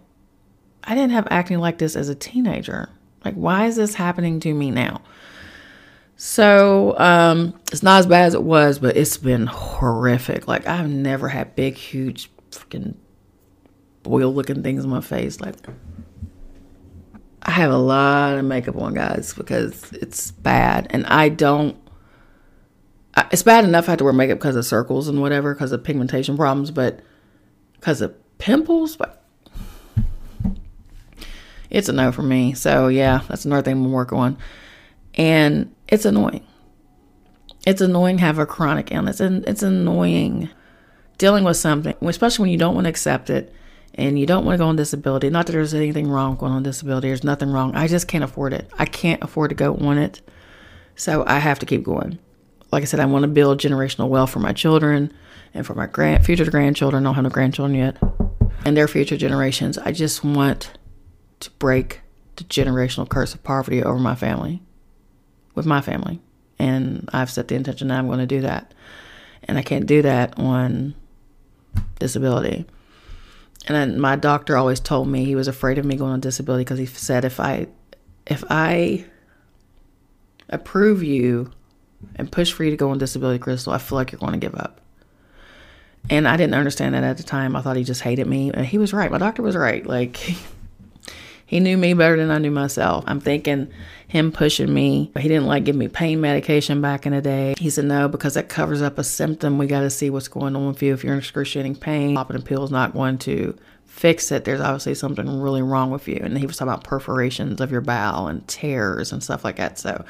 I 0.85 0.95
didn't 0.95 1.13
have 1.13 1.27
acne 1.31 1.57
like 1.57 1.79
this 1.79 1.97
as 1.97 2.11
a 2.11 2.15
teenager. 2.15 2.91
Like 3.25 3.35
why 3.35 3.65
is 3.65 3.77
this 3.77 3.95
happening 3.95 4.41
to 4.41 4.53
me 4.53 4.71
now? 4.71 5.01
So 6.17 6.99
um, 6.99 7.55
it's 7.71 7.83
not 7.83 7.99
as 7.99 8.07
bad 8.07 8.25
as 8.27 8.35
it 8.35 8.43
was, 8.43 8.79
but 8.79 8.97
it's 8.97 9.19
been 9.19 9.47
horrific. 9.47 10.49
Like 10.49 10.67
I've 10.67 10.89
never 10.89 11.29
had 11.29 11.55
big, 11.55 11.77
huge, 11.77 12.31
freaking 12.51 12.95
boil 14.03 14.33
looking 14.33 14.63
things 14.63 14.85
on 14.85 14.91
my 14.91 15.03
face. 15.03 15.41
Like 15.41 15.57
I 17.43 17.51
have 17.51 17.71
a 17.71 17.77
lot 17.77 18.39
of 18.39 18.45
makeup 18.47 18.77
on, 18.77 18.95
guys, 18.95 19.35
because 19.35 19.93
it's 19.93 20.31
bad, 20.31 20.87
and 20.91 21.07
I 21.07 21.29
don't. 21.29 21.77
It's 23.31 23.43
bad 23.43 23.65
enough 23.65 23.89
I 23.89 23.93
have 23.93 23.99
to 23.99 24.05
wear 24.05 24.13
makeup 24.13 24.39
because 24.39 24.57
of 24.57 24.67
circles 24.67 25.09
and 25.09 25.21
whatever, 25.21 25.55
because 25.55 25.73
of 25.73 25.85
pigmentation 25.85 26.37
problems, 26.37 26.71
but 26.71 27.01
because 27.75 28.01
of 28.01 28.15
pimples, 28.39 28.97
but 28.97 29.23
it's 31.71 31.89
a 31.89 31.93
no 31.93 32.11
for 32.11 32.23
me. 32.23 32.55
So 32.55 32.89
yeah, 32.89 33.21
that's 33.29 33.45
another 33.45 33.63
thing 33.63 33.75
I'm 33.75 33.93
working 33.93 34.19
on. 34.19 34.39
And 35.15 35.75
it's 35.89 36.05
annoying. 36.05 36.45
It's 37.67 37.81
annoying 37.81 38.19
have 38.19 38.39
a 38.39 38.47
chronic 38.47 38.93
illness 38.93 39.21
and 39.21 39.45
it's 39.47 39.63
annoying 39.63 40.49
dealing 41.19 41.45
with 41.45 41.57
something, 41.57 41.95
especially 42.03 42.45
when 42.45 42.51
you 42.51 42.59
don't 42.59 42.75
want 42.75 42.85
to 42.85 42.91
accept 42.91 43.31
it 43.31 43.53
and 43.95 44.19
you 44.19 44.27
don't 44.27 44.45
want 44.45 44.55
to 44.55 44.59
go 44.59 44.69
on 44.69 44.77
disability. 44.77 45.31
Not 45.31 45.47
that 45.47 45.53
there's 45.53 45.75
anything 45.75 46.09
wrong 46.09 46.37
going 46.37 46.53
on 46.53 46.63
disability. 46.63 47.09
There's 47.09 47.25
nothing 47.25 47.51
wrong. 47.51 47.75
I 47.75 47.89
just 47.89 48.09
can't 48.09 48.25
afford 48.25 48.53
it. 48.53 48.69
I 48.79 48.85
can't 48.85 49.23
afford 49.23 49.51
to 49.51 49.57
go 49.57 49.75
on 49.77 49.99
it. 49.99 50.21
So 50.97 51.25
I 51.27 51.39
have 51.39 51.59
to 51.61 51.67
keep 51.67 51.83
going. 51.83 52.19
Like 52.73 52.83
I 52.83 52.87
said, 52.87 53.01
I 53.01 53.07
want 53.07 53.23
to 53.23 53.29
build 53.29 53.61
generational 53.61 54.09
wealth 54.09 54.31
for 54.31 54.41
my 54.41 54.53
children 54.53 55.13
and 55.55 55.67
for 55.67 55.75
my 55.75 55.87
grand 55.87 56.25
future 56.25 56.49
grandchildren. 56.51 57.05
I 57.05 57.09
don't 57.09 57.15
have 57.15 57.25
no 57.25 57.31
grandchildren 57.31 57.79
yet. 57.79 57.97
And 58.65 58.77
their 58.77 58.89
future 58.89 59.17
generations. 59.17 59.79
I 59.79 59.93
just 59.93 60.25
want 60.25 60.73
to 61.41 61.51
break 61.53 62.01
the 62.37 62.45
generational 62.45 63.09
curse 63.09 63.35
of 63.35 63.43
poverty 63.43 63.83
over 63.83 63.99
my 63.99 64.15
family 64.15 64.63
with 65.57 65.67
my 65.67 65.81
family. 65.81 66.21
And 66.61 67.09
I've 67.13 67.31
set 67.31 67.49
the 67.49 67.57
intention 67.57 67.89
that 67.89 67.99
I'm 67.99 68.07
going 68.07 68.21
to 68.21 68.27
do 68.27 68.43
that. 68.43 68.73
And 69.43 69.59
I 69.59 69.63
can't 69.63 69.87
do 69.87 70.03
that 70.03 70.39
on 70.39 70.95
disability. 71.99 72.67
And 73.67 74.01
my 74.01 74.15
doctor 74.15 74.57
always 74.57 74.79
told 74.79 75.09
me 75.09 75.25
he 75.25 75.35
was 75.35 75.49
afraid 75.49 75.79
of 75.79 75.85
me 75.85 75.97
going 75.97 76.13
on 76.13 76.21
disability 76.21 76.63
because 76.63 76.79
he 76.79 76.87
said 76.87 77.25
if 77.25 77.41
I 77.41 77.67
if 78.27 78.45
I 78.49 79.05
approve 80.49 81.03
you 81.03 81.51
and 82.15 82.31
push 82.31 82.53
for 82.53 82.63
you 82.63 82.71
to 82.71 82.77
go 82.77 82.91
on 82.91 82.99
disability, 82.99 83.41
Crystal, 83.41 83.73
I 83.73 83.79
feel 83.79 83.97
like 83.97 84.13
you're 84.13 84.21
going 84.21 84.33
to 84.33 84.39
give 84.39 84.55
up. 84.55 84.81
And 86.09 86.29
I 86.29 86.37
didn't 86.37 86.55
understand 86.55 86.95
that 86.95 87.03
at 87.03 87.17
the 87.17 87.25
time. 87.25 87.57
I 87.57 87.63
thought 87.63 87.77
he 87.77 87.83
just 87.83 88.03
hated 88.03 88.29
me. 88.29 88.53
And 88.53 88.65
he 88.65 88.79
was 88.79 88.93
right. 88.93 89.11
My 89.11 89.19
doctor 89.19 89.43
was 89.43 89.57
right. 89.57 89.85
Like 89.85 90.21
he 91.47 91.61
knew 91.61 91.77
me 91.77 91.95
better 91.95 92.17
than 92.17 92.31
I 92.31 92.39
knew 92.39 92.51
myself. 92.51 93.05
I'm 93.07 93.21
thinking 93.21 93.71
him 94.09 94.33
pushing 94.33 94.73
me. 94.73 95.13
He 95.17 95.29
didn't 95.29 95.47
like 95.47 95.65
give 95.65 95.77
me 95.77 95.87
pain 95.87 96.21
medication 96.21 96.81
back 96.81 97.07
in 97.07 97.13
the 97.13 97.23
day. 97.23 97.55
He 97.59 97.71
said, 97.71 97.85
no, 97.85 98.09
because 98.09 98.35
that 98.35 98.49
covers 98.49 98.83
up 98.83 98.99
a 98.99 99.05
symptom. 99.05 99.57
We 99.57 99.67
got 99.67 99.81
to 99.81 99.91
see 99.91 100.11
what's 100.11 100.29
going 100.29 100.57
on 100.57 100.67
with 100.67 100.83
you. 100.83 100.93
If 100.93 101.05
you're 101.05 101.13
in 101.13 101.21
excruciating 101.21 101.77
pain, 101.77 102.17
popping 102.17 102.37
a 102.37 102.41
pill 102.41 102.65
is 102.65 102.73
not 102.73 102.93
going 102.93 103.19
to 103.19 103.57
fix 103.85 104.31
it. 104.33 104.45
There's 104.45 104.61
obviously 104.61 104.95
something 104.95 105.41
really 105.41 105.63
wrong 105.63 105.91
with 105.91 106.09
you. 106.09 106.21
And 106.21 106.37
he 106.37 106.47
was 106.47 106.57
talking 106.57 106.73
about 106.73 106.85
perforations 106.85 107.61
of 107.61 107.71
your 107.71 107.81
bowel 107.81 108.27
and 108.27 108.47
tears 108.49 109.13
and 109.13 109.23
stuff 109.23 109.45
like 109.45 109.57
that. 109.57 109.79
So, 109.79 110.05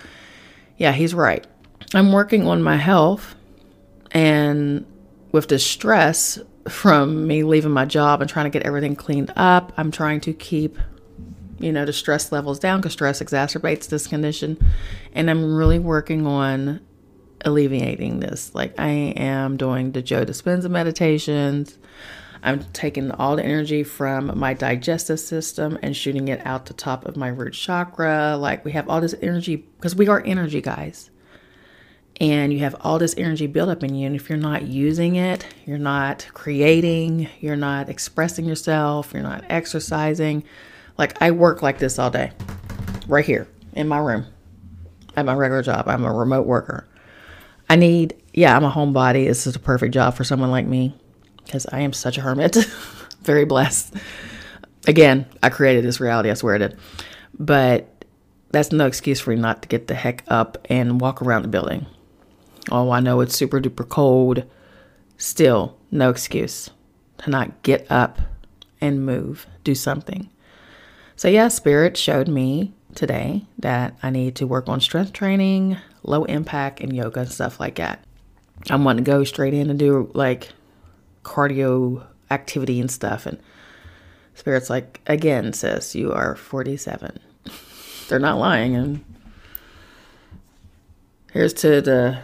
yeah, 0.79 0.93
he's 0.93 1.15
right. 1.15 1.47
I'm 1.95 2.13
working 2.13 2.47
on 2.47 2.63
my 2.63 2.77
health 2.77 3.35
and 4.11 4.87
with 5.33 5.49
the 5.49 5.59
stress 5.59 6.39
from 6.69 7.27
me 7.27 7.43
leaving 7.43 7.73
my 7.73 7.85
job 7.85 8.23
and 8.23 8.31
trying 8.31 8.45
to 8.47 8.51
get 8.51 8.67
everything 8.67 8.97
cleaned 8.97 9.33
up, 9.37 9.73
I'm 9.77 9.91
trying 9.91 10.21
to 10.23 10.33
keep 10.33 10.79
you 11.59 11.73
know, 11.73 11.85
the 11.85 11.93
stress 11.93 12.33
levels 12.33 12.59
down 12.59 12.81
because 12.81 12.93
stress 12.93 13.23
exacerbates 13.23 13.89
this 13.89 14.07
condition. 14.07 14.59
And 15.13 15.31
I'm 15.31 15.55
really 15.55 15.79
working 15.79 16.27
on 16.27 16.81
alleviating 17.45 18.21
this. 18.21 18.55
Like 18.55 18.79
I 18.79 18.89
am 19.17 19.57
doing 19.57 19.93
the 19.93 20.03
Joe 20.03 20.25
Dispenza 20.25 20.71
meditations. 20.71 21.79
I'm 22.43 22.65
taking 22.73 23.11
all 23.11 23.37
the 23.37 23.45
energy 23.45 23.83
from 23.83 24.39
my 24.39 24.55
digestive 24.55 25.19
system 25.19 25.79
and 25.83 25.97
shooting 25.97 26.29
it 26.29 26.45
out 26.47 26.67
the 26.67 26.75
top 26.75 27.05
of 27.07 27.17
my 27.17 27.29
root 27.29 27.55
chakra. 27.55 28.37
Like 28.37 28.65
we 28.65 28.73
have 28.73 28.89
all 28.89 29.01
this 29.01 29.15
energy 29.23 29.57
because 29.57 29.97
we 29.97 30.09
are 30.09 30.23
energy 30.25 30.61
guys. 30.61 31.11
and 32.21 32.53
you 32.53 32.61
have 32.61 32.75
all 32.81 32.99
this 32.99 33.15
energy 33.19 33.47
built 33.47 33.69
up 33.69 33.83
in 33.85 33.95
you. 33.95 34.07
And 34.07 34.17
if 34.17 34.29
you're 34.29 34.39
not 34.39 34.63
using 34.63 35.17
it, 35.17 35.47
you're 35.67 35.79
not 35.79 36.27
creating, 36.33 37.29
you're 37.41 37.57
not 37.57 37.89
expressing 37.89 38.45
yourself, 38.47 39.13
you're 39.13 39.23
not 39.23 39.45
exercising. 39.49 40.45
Like 40.99 41.21
I 41.21 41.31
work 41.31 41.63
like 41.63 41.79
this 41.79 41.99
all 41.99 42.11
day, 42.11 42.33
right 43.07 43.25
here 43.25 43.49
in 43.73 43.89
my 43.89 43.99
room 43.99 44.27
at 45.17 45.25
my 45.25 45.35
regular 45.35 45.63
job. 45.63 45.89
I'm 45.89 46.05
a 46.05 46.13
remote 46.13 46.47
worker. 46.47 46.87
I 47.69 47.77
need, 47.77 48.15
yeah, 48.33 48.57
I'm 48.57 48.65
a 48.65 48.71
homebody. 48.71 49.27
This 49.27 49.47
is 49.47 49.57
a 49.57 49.61
perfect 49.61 49.93
job 49.93 50.15
for 50.15 50.25
someone 50.25 50.51
like 50.51 50.67
me 50.67 50.95
because 51.45 51.67
I 51.73 51.81
am 51.81 51.93
such 51.93 52.19
a 52.19 52.21
hermit. 52.21 52.55
Very 53.23 53.45
blessed. 53.45 53.95
Again, 54.87 55.27
I 55.43 55.49
created 55.49 55.85
this 55.85 56.01
reality, 56.01 56.31
I 56.31 56.35
swear 56.35 56.55
I 56.55 56.59
did. 56.59 56.79
But 57.39 58.05
that's 58.51 58.71
no 58.71 58.87
excuse 58.87 59.19
for 59.21 59.31
me 59.31 59.37
not 59.37 59.63
to 59.63 59.69
get 59.69 59.89
the 59.89 59.95
heck 59.95 60.23
up 60.29 60.59
and 60.71 61.01
walk 61.01 61.23
around 61.23 61.43
the 61.43 61.49
building. 61.49 61.87
Oh, 62.71 62.91
I 62.91 63.01
know 63.01 63.21
it's 63.21 63.37
super 63.37 63.61
duper 63.61 63.89
cold. 63.89 64.45
Still, 65.19 65.77
no 65.91 66.11
excuse 66.11 66.71
to 67.19 67.31
not 67.31 67.63
get 67.63 67.91
up 67.91 68.21
and 68.81 69.05
move, 69.05 69.47
do 69.65 69.75
something. 69.75 70.31
So, 71.17 71.29
yeah, 71.29 71.49
Spirit 71.49 71.97
showed 71.97 72.29
me 72.29 72.75
today 72.95 73.47
that 73.59 73.97
I 74.03 74.11
need 74.11 74.37
to 74.37 74.47
work 74.47 74.69
on 74.69 74.81
strength 74.81 75.15
training, 75.15 75.79
low 76.03 76.25
impact, 76.25 76.81
and 76.81 76.95
yoga 76.95 77.21
and 77.21 77.33
stuff 77.33 77.59
like 77.59 77.77
that. 77.77 78.05
I'm 78.69 78.85
wanting 78.85 79.05
to 79.05 79.11
go 79.11 79.25
straight 79.25 79.55
in 79.55 79.71
and 79.71 79.79
do 79.79 80.11
like 80.15 80.51
cardio 81.23 82.05
activity 82.31 82.81
and 82.81 82.91
stuff. 82.91 83.27
And 83.27 83.39
Spirit's 84.35 84.69
like, 84.69 85.01
again, 85.07 85.53
sis, 85.53 85.95
you 85.95 86.13
are 86.13 86.37
47. 86.37 87.19
They're 88.09 88.19
not 88.19 88.39
lying. 88.39 88.77
And 88.77 89.05
here's 91.33 91.55
to 91.55 91.81
the 91.81 92.19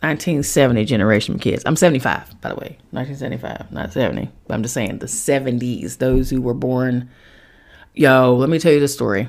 1970 0.00 0.84
generation 0.84 1.38
kids. 1.38 1.62
I'm 1.64 1.76
75, 1.76 2.40
by 2.42 2.50
the 2.50 2.56
way. 2.56 2.78
1975, 2.90 3.72
not 3.72 3.92
70. 3.92 4.30
But 4.46 4.54
I'm 4.54 4.62
just 4.62 4.74
saying 4.74 4.98
the 4.98 5.06
70s, 5.06 5.96
those 5.96 6.28
who 6.28 6.42
were 6.42 6.54
born. 6.54 7.08
Yo, 7.96 8.34
let 8.34 8.48
me 8.48 8.58
tell 8.58 8.72
you 8.72 8.80
the 8.80 8.88
story. 8.88 9.28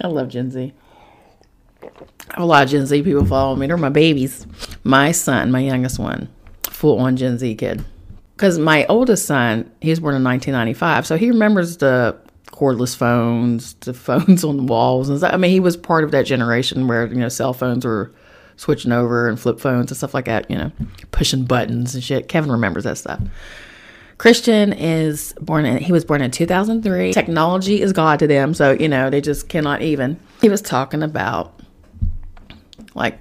I 0.00 0.06
love 0.06 0.28
Gen 0.28 0.50
Z. 0.50 0.72
I 1.82 1.86
have 2.30 2.42
a 2.42 2.46
lot 2.46 2.64
of 2.64 2.70
Gen 2.70 2.86
Z 2.86 3.02
people 3.02 3.26
follow 3.26 3.54
me. 3.56 3.66
They're 3.66 3.76
my 3.76 3.90
babies. 3.90 4.46
My 4.84 5.12
son, 5.12 5.50
my 5.50 5.60
youngest 5.60 5.98
one, 5.98 6.30
full 6.70 6.98
on 6.98 7.18
Gen 7.18 7.36
Z 7.36 7.54
kid. 7.56 7.84
Because 8.34 8.58
my 8.58 8.86
oldest 8.86 9.26
son, 9.26 9.70
he 9.82 9.90
was 9.90 10.00
born 10.00 10.14
in 10.14 10.24
1995, 10.24 11.06
so 11.06 11.18
he 11.18 11.28
remembers 11.28 11.76
the 11.76 12.18
cordless 12.46 12.96
phones, 12.96 13.74
the 13.74 13.92
phones 13.94 14.42
on 14.42 14.56
the 14.56 14.62
walls, 14.62 15.10
and 15.10 15.18
stuff. 15.18 15.34
I 15.34 15.36
mean, 15.36 15.50
he 15.50 15.60
was 15.60 15.76
part 15.76 16.04
of 16.04 16.12
that 16.12 16.24
generation 16.24 16.88
where 16.88 17.06
you 17.06 17.16
know 17.16 17.28
cell 17.28 17.52
phones 17.52 17.84
were 17.84 18.14
switching 18.56 18.92
over 18.92 19.28
and 19.28 19.38
flip 19.38 19.60
phones 19.60 19.90
and 19.90 19.96
stuff 19.98 20.14
like 20.14 20.24
that. 20.24 20.50
You 20.50 20.56
know, 20.56 20.72
pushing 21.12 21.44
buttons 21.44 21.94
and 21.94 22.02
shit. 22.02 22.28
Kevin 22.28 22.50
remembers 22.50 22.84
that 22.84 22.96
stuff. 22.96 23.20
Christian 24.20 24.74
is 24.74 25.32
born 25.40 25.64
in, 25.64 25.78
he 25.78 25.92
was 25.92 26.04
born 26.04 26.20
in 26.20 26.30
2003. 26.30 27.14
Technology 27.14 27.80
is 27.80 27.94
God 27.94 28.18
to 28.18 28.26
them, 28.26 28.52
so, 28.52 28.72
you 28.72 28.86
know, 28.86 29.08
they 29.08 29.22
just 29.22 29.48
cannot 29.48 29.80
even. 29.80 30.20
He 30.42 30.50
was 30.50 30.60
talking 30.60 31.02
about 31.02 31.58
like 32.94 33.18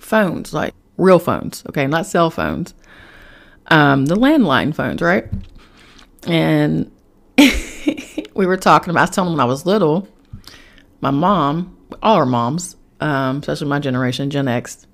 phones, 0.00 0.52
like 0.52 0.74
real 0.96 1.20
phones, 1.20 1.62
okay, 1.68 1.86
not 1.86 2.06
cell 2.06 2.28
phones, 2.28 2.74
um, 3.68 4.06
the 4.06 4.16
landline 4.16 4.74
phones, 4.74 5.00
right? 5.00 5.26
And 6.26 6.90
we 8.34 8.44
were 8.44 8.56
talking 8.56 8.90
about, 8.90 8.98
I 8.98 9.04
was 9.04 9.10
telling 9.10 9.30
him 9.30 9.38
when 9.38 9.46
I 9.46 9.48
was 9.48 9.64
little, 9.64 10.08
my 11.00 11.12
mom, 11.12 11.76
all 12.02 12.16
our 12.16 12.26
moms, 12.26 12.74
um, 12.98 13.36
especially 13.36 13.68
my 13.68 13.78
generation, 13.78 14.28
Gen 14.28 14.48
X, 14.48 14.88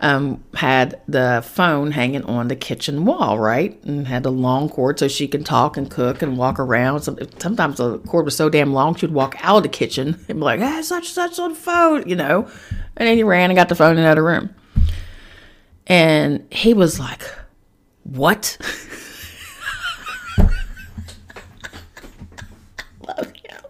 um, 0.00 0.42
had 0.54 1.00
the 1.06 1.44
phone 1.46 1.92
hanging 1.92 2.24
on 2.24 2.48
the 2.48 2.56
kitchen 2.56 3.04
wall, 3.04 3.38
right? 3.38 3.82
And 3.84 4.08
had 4.08 4.22
the 4.22 4.32
long 4.32 4.70
cord 4.70 4.98
so 4.98 5.08
she 5.08 5.28
can 5.28 5.44
talk 5.44 5.76
and 5.76 5.90
cook 5.90 6.22
and 6.22 6.38
walk 6.38 6.58
around. 6.58 7.02
Sometimes 7.02 7.76
the 7.76 7.98
cord 7.98 8.24
was 8.24 8.34
so 8.34 8.48
damn 8.48 8.72
long, 8.72 8.94
she'd 8.94 9.12
walk 9.12 9.36
out 9.40 9.58
of 9.58 9.62
the 9.64 9.68
kitchen 9.68 10.24
and 10.28 10.38
be 10.38 10.44
like, 10.44 10.60
hey, 10.60 10.80
such 10.82 11.10
such 11.10 11.38
on 11.38 11.54
phone, 11.54 12.08
you 12.08 12.16
know? 12.16 12.48
And 12.96 13.06
then 13.08 13.16
he 13.16 13.22
ran 13.22 13.50
and 13.50 13.56
got 13.56 13.68
the 13.68 13.74
phone 13.74 13.98
in 13.98 14.02
the 14.02 14.08
other 14.08 14.24
room. 14.24 14.54
And 15.86 16.46
he 16.50 16.72
was 16.72 16.98
like, 16.98 17.22
what? 18.04 18.56
Love 23.06 23.32
him. 23.36 23.60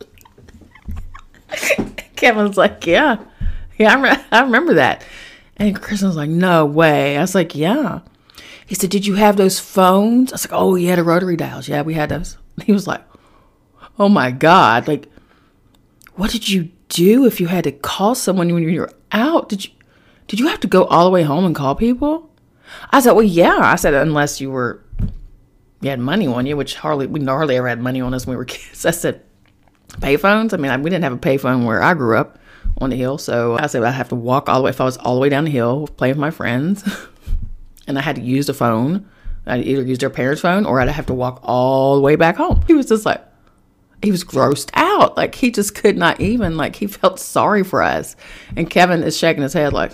Kevin's 2.16 2.57
like, 2.57 2.87
yeah. 2.87 3.16
Yeah, 3.79 3.97
I, 3.97 4.01
re- 4.01 4.25
I 4.31 4.43
remember 4.43 4.75
that. 4.75 5.03
And 5.61 5.79
Christian 5.79 6.09
was 6.09 6.16
like, 6.16 6.31
no 6.31 6.64
way. 6.64 7.18
I 7.18 7.20
was 7.20 7.35
like, 7.35 7.55
yeah. 7.55 8.01
He 8.66 8.75
said, 8.75 8.88
did 8.88 9.07
you 9.07 9.14
have 9.16 9.37
those 9.37 9.61
phones? 9.61 10.33
I 10.33 10.35
was 10.35 10.46
like, 10.46 10.59
oh, 10.59 10.75
yeah, 10.75 10.96
the 10.96 11.05
rotary 11.05 11.37
dials. 11.37 11.68
Yeah, 11.68 11.83
we 11.83 11.94
had 11.94 12.09
those. 12.09 12.38
He 12.64 12.73
was 12.73 12.87
like, 12.87 13.03
oh 13.99 14.09
my 14.09 14.31
God. 14.31 14.88
Like, 14.88 15.09
what 16.14 16.31
did 16.31 16.49
you 16.49 16.70
do 16.88 17.27
if 17.27 17.40
you 17.40 17.46
had 17.46 17.64
to 17.64 17.73
call 17.73 18.14
someone 18.14 18.53
when 18.53 18.62
you 18.62 18.81
were 18.81 18.92
out? 19.12 19.49
Did 19.51 19.66
you, 19.66 19.70
did 20.29 20.40
you 20.40 20.49
have 20.49 20.61
to 20.61 20.66
go 20.66 20.85
all 20.85 21.05
the 21.05 21.11
way 21.11 21.23
home 21.23 21.44
and 21.44 21.55
call 21.55 21.75
people? 21.75 22.31
I 22.90 23.01
said, 23.01 23.12
well, 23.12 23.25
yeah. 23.25 23.59
I 23.59 23.77
said, 23.77 23.92
unless 23.92 24.40
you 24.40 24.51
were, 24.51 24.83
you 25.83 25.90
had 25.90 26.01
money 26.01 26.27
on 26.27 26.46
you, 26.46 26.57
which 26.57 26.75
hardly, 26.77 27.07
we 27.07 27.23
hardly 27.25 27.57
ever 27.57 27.68
had 27.68 27.81
money 27.81 28.01
on 28.01 28.14
us 28.14 28.27
when 28.27 28.35
we 28.35 28.38
were 28.38 28.44
kids. 28.46 28.87
I 28.87 28.92
said, 28.92 29.23
payphones? 29.88 30.55
I 30.55 30.57
mean, 30.57 30.83
we 30.83 30.88
didn't 30.88 31.05
have 31.05 31.12
a 31.12 31.18
payphone 31.18 31.66
where 31.66 31.83
I 31.83 31.92
grew 31.92 32.16
up 32.16 32.38
on 32.81 32.90
the 32.90 32.97
hill. 32.97 33.19
So 33.19 33.59
I 33.59 33.66
said 33.66 33.83
I 33.83 33.90
have 33.90 34.09
to 34.09 34.14
walk 34.14 34.49
all 34.49 34.59
the 34.59 34.64
way. 34.64 34.71
If 34.71 34.81
I 34.81 34.85
was 34.85 34.97
all 34.97 35.14
the 35.14 35.21
way 35.21 35.29
down 35.29 35.45
the 35.45 35.51
hill 35.51 35.88
playing 35.97 36.12
with 36.12 36.21
my 36.21 36.31
friends, 36.31 36.85
and 37.87 37.99
I 37.99 38.03
had 38.03 38.16
to 38.16 38.23
use 38.23 38.47
the 38.47 38.55
phone, 38.55 39.09
I'd 39.47 39.64
either 39.64 39.83
use 39.83 39.99
their 39.99 40.11
parents' 40.11 40.43
phone 40.43 40.66
or 40.66 40.81
I'd 40.81 40.88
have 40.88 41.07
to 41.07 41.14
walk 41.14 41.40
all 41.43 41.97
the 41.97 42.01
way 42.01 42.16
back 42.16 42.37
home. 42.37 42.62
He 42.66 42.75
was 42.75 42.87
just 42.87 43.05
like, 43.05 43.23
he 44.03 44.11
was 44.11 44.25
grossed 44.25 44.71
out. 44.75 45.16
Like 45.16 45.35
he 45.35 45.51
just 45.51 45.75
could 45.75 45.97
not 45.97 46.21
even. 46.21 46.57
Like 46.57 46.77
he 46.77 46.87
felt 46.87 47.21
sorry 47.21 47.62
for 47.62 47.83
us. 47.83 48.16
And 48.57 48.71
Kevin 48.71 49.03
is 49.03 49.16
shaking 49.16 49.43
his 49.43 49.53
head 49.53 49.73
like, 49.73 49.93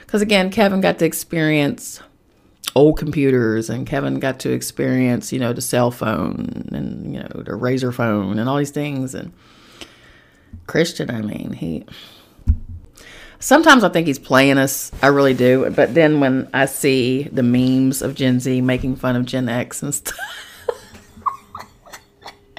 because 0.00 0.22
again, 0.22 0.50
Kevin 0.50 0.80
got 0.80 0.98
to 0.98 1.04
experience 1.04 2.00
old 2.74 2.98
computers 2.98 3.70
and 3.70 3.86
Kevin 3.86 4.18
got 4.18 4.38
to 4.40 4.52
experience, 4.52 5.32
you 5.32 5.38
know, 5.38 5.52
the 5.52 5.62
cell 5.62 5.90
phone 5.90 6.68
and, 6.72 7.12
you 7.12 7.20
know, 7.20 7.42
the 7.42 7.52
Razr 7.52 7.92
phone 7.92 8.38
and 8.38 8.48
all 8.48 8.56
these 8.56 8.70
things. 8.70 9.14
And 9.14 9.32
Christian, 10.66 11.10
I 11.10 11.22
mean, 11.22 11.52
he. 11.52 11.84
Sometimes 13.38 13.84
I 13.84 13.90
think 13.90 14.06
he's 14.06 14.18
playing 14.18 14.58
us. 14.58 14.90
I 15.02 15.08
really 15.08 15.34
do. 15.34 15.70
But 15.70 15.94
then 15.94 16.20
when 16.20 16.48
I 16.54 16.66
see 16.66 17.24
the 17.24 17.42
memes 17.42 18.02
of 18.02 18.14
Gen 18.14 18.40
Z 18.40 18.60
making 18.62 18.96
fun 18.96 19.14
of 19.14 19.26
Gen 19.26 19.48
X 19.48 19.82
and 19.82 19.94
stuff, 19.94 20.18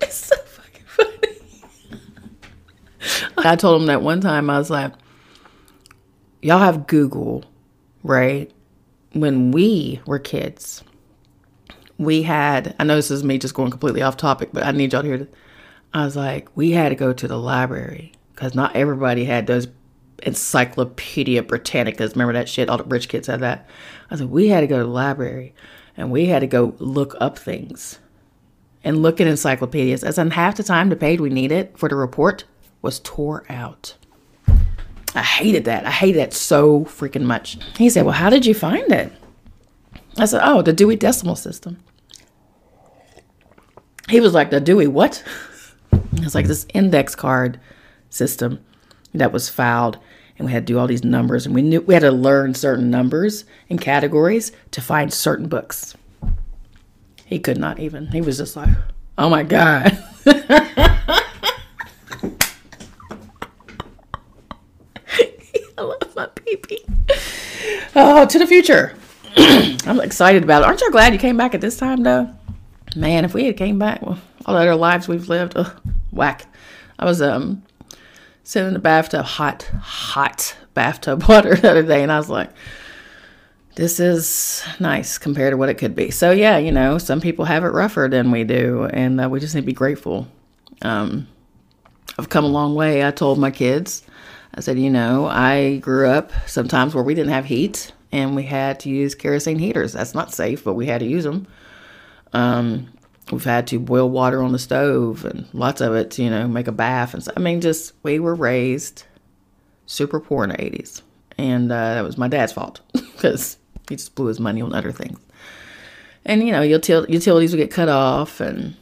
it's 0.00 0.16
so 0.16 0.36
fucking 0.36 0.84
funny. 0.86 1.10
I 3.38 3.56
told 3.56 3.80
him 3.82 3.86
that 3.88 4.02
one 4.02 4.20
time, 4.20 4.48
I 4.48 4.58
was 4.58 4.70
like, 4.70 4.92
y'all 6.40 6.60
have 6.60 6.86
Google, 6.86 7.44
right? 8.02 8.50
When 9.12 9.50
we 9.50 10.00
were 10.06 10.20
kids, 10.20 10.84
we 11.98 12.22
had, 12.22 12.76
I 12.78 12.84
know 12.84 12.94
this 12.94 13.10
is 13.10 13.24
me 13.24 13.38
just 13.38 13.54
going 13.54 13.70
completely 13.70 14.02
off 14.02 14.16
topic, 14.16 14.50
but 14.52 14.64
I 14.64 14.70
need 14.70 14.92
y'all 14.92 15.02
to 15.02 15.08
hear 15.08 15.18
this 15.18 15.28
I 15.92 16.04
was 16.04 16.16
like, 16.16 16.48
we 16.56 16.72
had 16.72 16.90
to 16.90 16.94
go 16.94 17.12
to 17.12 17.28
the 17.28 17.38
library 17.38 18.12
because 18.34 18.54
not 18.54 18.76
everybody 18.76 19.24
had 19.24 19.46
those 19.46 19.68
Encyclopedia 20.22 21.42
Britannicas. 21.42 22.12
Remember 22.12 22.32
that 22.34 22.48
shit? 22.48 22.68
All 22.68 22.78
the 22.78 22.84
rich 22.84 23.08
kids 23.08 23.26
had 23.26 23.40
that. 23.40 23.68
I 24.10 24.16
said, 24.16 24.30
we 24.30 24.48
had 24.48 24.60
to 24.60 24.66
go 24.66 24.78
to 24.78 24.84
the 24.84 24.90
library 24.90 25.54
and 25.96 26.10
we 26.10 26.26
had 26.26 26.40
to 26.40 26.46
go 26.46 26.74
look 26.78 27.14
up 27.20 27.38
things 27.38 27.98
and 28.84 29.02
look 29.02 29.20
at 29.20 29.26
encyclopedias. 29.26 30.04
As 30.04 30.18
in 30.18 30.30
half 30.30 30.56
the 30.56 30.62
time, 30.62 30.88
the 30.88 30.96
page 30.96 31.20
we 31.20 31.30
needed 31.30 31.72
for 31.76 31.88
the 31.88 31.96
report 31.96 32.44
was 32.82 33.00
tore 33.00 33.44
out. 33.48 33.96
I 35.14 35.22
hated 35.22 35.64
that. 35.64 35.84
I 35.84 35.90
hated 35.90 36.20
that 36.20 36.32
so 36.32 36.84
freaking 36.84 37.22
much. 37.22 37.58
He 37.76 37.90
said, 37.90 38.04
Well, 38.04 38.14
how 38.14 38.30
did 38.30 38.46
you 38.46 38.54
find 38.54 38.90
it? 38.92 39.12
I 40.16 40.26
said, 40.26 40.42
Oh, 40.44 40.62
the 40.62 40.72
Dewey 40.72 40.96
Decimal 40.96 41.36
System. 41.36 41.82
He 44.08 44.20
was 44.20 44.34
like, 44.34 44.50
The 44.50 44.60
Dewey 44.60 44.86
what? 44.86 45.24
It's 46.22 46.34
like 46.34 46.46
this 46.46 46.66
index 46.74 47.14
card 47.14 47.60
system 48.10 48.64
that 49.14 49.32
was 49.32 49.48
filed 49.48 49.98
and 50.38 50.46
we 50.46 50.52
had 50.52 50.66
to 50.66 50.72
do 50.72 50.78
all 50.78 50.86
these 50.86 51.04
numbers 51.04 51.46
and 51.46 51.54
we 51.54 51.62
knew 51.62 51.80
we 51.80 51.94
had 51.94 52.00
to 52.00 52.10
learn 52.10 52.54
certain 52.54 52.90
numbers 52.90 53.44
and 53.68 53.80
categories 53.80 54.52
to 54.70 54.80
find 54.80 55.12
certain 55.12 55.48
books. 55.48 55.96
He 57.24 57.38
could 57.38 57.58
not 57.58 57.78
even. 57.78 58.06
He 58.08 58.20
was 58.20 58.38
just 58.38 58.56
like, 58.56 58.70
"Oh 59.18 59.28
my 59.28 59.42
god." 59.42 59.98
I 60.26 61.22
love 65.82 66.16
my 66.16 66.26
peepee. 66.26 66.84
Oh, 67.94 68.26
to 68.26 68.38
the 68.38 68.46
future. 68.46 68.94
I'm 69.36 70.00
excited 70.00 70.42
about 70.42 70.62
it. 70.62 70.66
Aren't 70.66 70.80
you 70.80 70.90
glad 70.90 71.12
you 71.12 71.18
came 71.18 71.36
back 71.36 71.54
at 71.54 71.60
this 71.60 71.76
time 71.76 72.02
though? 72.02 72.30
Man, 72.96 73.24
if 73.24 73.34
we 73.34 73.44
had 73.44 73.56
came 73.56 73.78
back, 73.78 74.00
well, 74.02 74.18
all 74.46 74.54
the 74.54 74.60
other 74.60 74.74
lives 74.74 75.06
we've 75.06 75.28
lived, 75.28 75.52
ugh, 75.56 75.80
whack. 76.18 76.46
I 76.98 77.04
was 77.04 77.22
um 77.22 77.62
sitting 78.42 78.68
in 78.68 78.74
the 78.74 78.80
bathtub, 78.80 79.24
hot, 79.24 79.70
hot 79.80 80.56
bathtub 80.74 81.22
water 81.28 81.54
the 81.54 81.70
other 81.70 81.82
day, 81.82 82.02
and 82.02 82.12
I 82.12 82.18
was 82.18 82.28
like, 82.28 82.50
this 83.76 84.00
is 84.00 84.64
nice 84.80 85.18
compared 85.18 85.52
to 85.52 85.56
what 85.56 85.68
it 85.68 85.74
could 85.74 85.94
be. 85.94 86.10
So, 86.10 86.30
yeah, 86.32 86.58
you 86.58 86.72
know, 86.72 86.98
some 86.98 87.20
people 87.20 87.44
have 87.44 87.62
it 87.62 87.68
rougher 87.68 88.08
than 88.10 88.30
we 88.30 88.44
do, 88.44 88.84
and 88.84 89.20
uh, 89.20 89.28
we 89.28 89.38
just 89.38 89.54
need 89.54 89.60
to 89.60 89.66
be 89.66 89.72
grateful. 89.72 90.26
Um, 90.82 91.28
I've 92.18 92.28
come 92.28 92.44
a 92.44 92.48
long 92.48 92.74
way. 92.74 93.06
I 93.06 93.10
told 93.12 93.38
my 93.38 93.50
kids, 93.50 94.02
I 94.54 94.60
said, 94.60 94.78
you 94.78 94.90
know, 94.90 95.26
I 95.26 95.76
grew 95.76 96.08
up 96.08 96.32
sometimes 96.46 96.94
where 96.94 97.04
we 97.04 97.14
didn't 97.14 97.32
have 97.32 97.44
heat 97.44 97.92
and 98.10 98.34
we 98.34 98.42
had 98.42 98.80
to 98.80 98.88
use 98.88 99.14
kerosene 99.14 99.58
heaters. 99.58 99.92
That's 99.92 100.14
not 100.14 100.32
safe, 100.32 100.64
but 100.64 100.74
we 100.74 100.86
had 100.86 101.00
to 101.00 101.06
use 101.06 101.24
them. 101.24 101.46
Um, 102.32 102.88
we've 103.30 103.44
had 103.44 103.66
to 103.68 103.78
boil 103.78 104.08
water 104.08 104.42
on 104.42 104.52
the 104.52 104.58
stove 104.58 105.24
and 105.24 105.46
lots 105.52 105.80
of 105.80 105.94
it 105.94 106.10
to, 106.12 106.22
you 106.22 106.30
know, 106.30 106.48
make 106.48 106.68
a 106.68 106.72
bath. 106.72 107.14
And 107.14 107.22
so, 107.22 107.32
I 107.36 107.40
mean, 107.40 107.60
just 107.60 107.92
we 108.02 108.18
were 108.18 108.34
raised 108.34 109.04
super 109.86 110.20
poor 110.20 110.44
in 110.44 110.50
the 110.50 110.56
80s. 110.56 111.02
And 111.36 111.70
uh, 111.70 111.94
that 111.94 112.04
was 112.04 112.18
my 112.18 112.28
dad's 112.28 112.52
fault 112.52 112.80
because 112.92 113.58
he 113.88 113.96
just 113.96 114.14
blew 114.14 114.26
his 114.26 114.40
money 114.40 114.62
on 114.62 114.74
other 114.74 114.92
things. 114.92 115.18
And, 116.24 116.42
you 116.42 116.52
know, 116.52 116.62
util- 116.62 117.08
utilities 117.08 117.52
would 117.52 117.58
get 117.58 117.70
cut 117.70 117.88
off 117.88 118.40
and 118.40 118.76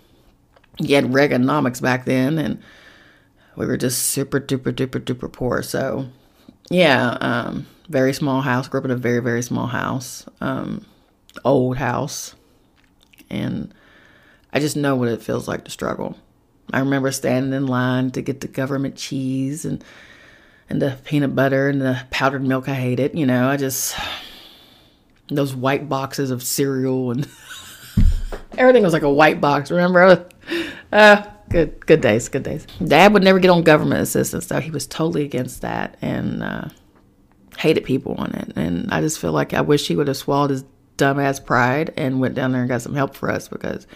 you 0.79 0.95
had 0.95 1.05
Reaganomics 1.05 1.83
back 1.83 2.05
then. 2.05 2.39
And 2.39 2.63
we 3.57 3.67
were 3.67 3.77
just 3.77 4.09
super 4.11 4.41
duper 4.41 4.73
duper 4.73 5.01
duper 5.01 5.33
poor. 5.33 5.63
So, 5.63 6.09
yeah, 6.71 7.17
um, 7.21 7.67
very 7.89 8.13
small 8.13 8.43
house. 8.43 8.69
Grew 8.69 8.81
up 8.81 8.85
in 8.85 8.91
a 8.91 8.97
very 8.97 9.21
very 9.21 9.43
small 9.43 9.67
house, 9.67 10.27
um, 10.41 10.85
old 11.45 11.77
house, 11.77 12.35
and 13.31 13.73
I 14.53 14.61
just 14.61 14.77
know 14.77 14.97
what 14.97 15.09
it 15.09 15.23
feels 15.23 15.49
like 15.49 15.65
to 15.65 15.71
struggle. 15.71 16.17
I 16.73 16.81
remember 16.81 17.13
standing 17.13 17.53
in 17.53 17.67
line 17.67 18.11
to 18.13 18.23
get 18.23 18.41
the 18.41 18.49
government 18.49 18.97
cheese 18.97 19.65
and 19.65 19.85
and 20.69 20.83
the 20.83 20.99
peanut 21.05 21.35
butter 21.35 21.69
and 21.69 21.81
the 21.81 22.05
powdered 22.11 22.45
milk. 22.45 22.69
I 22.69 22.75
hate 22.75 22.99
it. 22.99 23.15
You 23.15 23.27
know, 23.27 23.49
I 23.49 23.57
just 23.57 23.97
those 25.29 25.55
white 25.55 25.89
boxes 25.89 26.31
of 26.31 26.43
cereal 26.43 27.11
and 27.11 27.29
everything 28.59 28.83
was 28.83 28.93
like 28.93 29.03
a 29.03 29.13
white 29.13 29.41
box. 29.41 29.71
Remember? 29.71 30.29
Uh, 30.93 31.23
good 31.51 31.85
good 31.87 32.01
days, 32.01 32.29
good 32.29 32.43
days. 32.43 32.67
Dad 32.85 33.13
would 33.13 33.23
never 33.23 33.39
get 33.39 33.51
on 33.51 33.63
government 33.63 34.01
assistance 34.01 34.47
though. 34.47 34.61
He 34.61 34.71
was 34.71 34.87
totally 34.87 35.25
against 35.25 35.63
that 35.63 35.97
and 36.01 36.43
uh, 36.43 36.69
hated 37.59 37.85
people 37.85 38.15
on 38.19 38.35
it. 38.35 38.53
And 38.57 38.93
I 38.93 39.01
just 39.01 39.19
feel 39.19 39.33
like 39.33 39.55
I 39.55 39.61
wish 39.61 39.87
he 39.87 39.97
would 39.97 40.09
have 40.09 40.17
swallowed 40.17 40.51
his 40.51 40.65
dumbass 40.99 41.45
pride 41.45 41.93
and 41.97 42.21
went 42.21 42.35
down 42.35 42.53
there 42.53 42.63
and 42.63 42.71
got 42.71 42.83
some 42.83 42.95
help 42.95 43.15
for 43.15 43.31
us 43.31 43.49
because 43.49 43.87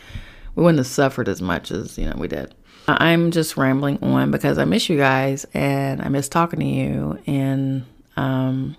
we 0.61 0.65
wouldn't 0.65 0.81
have 0.81 0.87
suffered 0.89 1.27
as 1.27 1.41
much 1.41 1.71
as 1.71 1.97
you 1.97 2.05
know 2.05 2.15
we 2.19 2.29
did. 2.29 2.55
I'm 2.87 3.31
just 3.31 3.57
rambling 3.57 3.99
on 4.03 4.31
because 4.31 4.59
I 4.59 4.67
miss 4.67 4.91
you 4.91 4.99
guys 4.99 5.47
and 5.55 6.03
I 6.03 6.11
miss 6.11 6.29
talking 6.29 6.61
to 6.61 6.67
you. 6.67 7.19
And 7.27 7.87
um, 8.19 8.77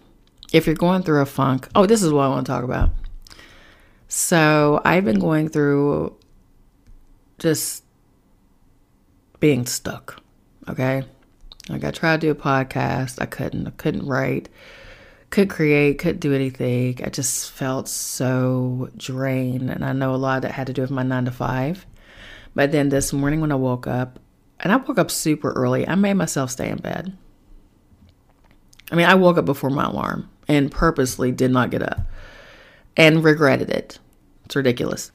if 0.53 0.67
you're 0.67 0.75
going 0.75 1.01
through 1.01 1.21
a 1.21 1.25
funk, 1.25 1.67
oh, 1.73 1.87
this 1.87 2.03
is 2.03 2.13
what 2.13 2.21
I 2.21 2.27
want 2.27 2.45
to 2.45 2.51
talk 2.51 2.63
about. 2.63 2.91
So 4.07 4.79
I've 4.85 5.05
been 5.05 5.17
going 5.17 5.49
through 5.49 6.15
just 7.39 7.83
being 9.39 9.65
stuck. 9.65 10.21
Okay. 10.69 11.03
Like 11.67 11.83
I 11.83 11.89
tried 11.89 12.21
to 12.21 12.27
do 12.27 12.31
a 12.31 12.35
podcast. 12.35 13.19
I 13.19 13.25
couldn't. 13.25 13.65
I 13.65 13.71
couldn't 13.71 14.05
write. 14.05 14.49
Could 15.31 15.49
create. 15.49 15.97
Couldn't 15.97 16.19
do 16.19 16.33
anything. 16.33 16.99
I 17.03 17.09
just 17.09 17.51
felt 17.51 17.87
so 17.87 18.89
drained. 18.95 19.71
And 19.71 19.83
I 19.83 19.93
know 19.93 20.13
a 20.13 20.17
lot 20.17 20.43
that 20.43 20.51
had 20.51 20.67
to 20.67 20.73
do 20.73 20.81
with 20.83 20.91
my 20.91 21.03
nine 21.03 21.25
to 21.25 21.31
five. 21.31 21.85
But 22.53 22.71
then 22.71 22.89
this 22.89 23.11
morning 23.11 23.41
when 23.41 23.51
I 23.51 23.55
woke 23.55 23.87
up, 23.87 24.19
and 24.59 24.71
I 24.71 24.75
woke 24.75 24.99
up 24.99 25.09
super 25.09 25.51
early, 25.53 25.87
I 25.87 25.95
made 25.95 26.13
myself 26.13 26.51
stay 26.51 26.69
in 26.69 26.77
bed. 26.77 27.17
I 28.91 28.95
mean, 28.95 29.07
I 29.07 29.15
woke 29.15 29.37
up 29.37 29.45
before 29.45 29.69
my 29.69 29.85
alarm 29.85 30.29
and 30.47 30.69
purposely 30.69 31.31
did 31.31 31.49
not 31.49 31.71
get 31.71 31.81
up 31.81 32.01
and 32.97 33.23
regretted 33.23 33.69
it. 33.69 33.99
It's 34.45 34.55
ridiculous. 34.55 35.11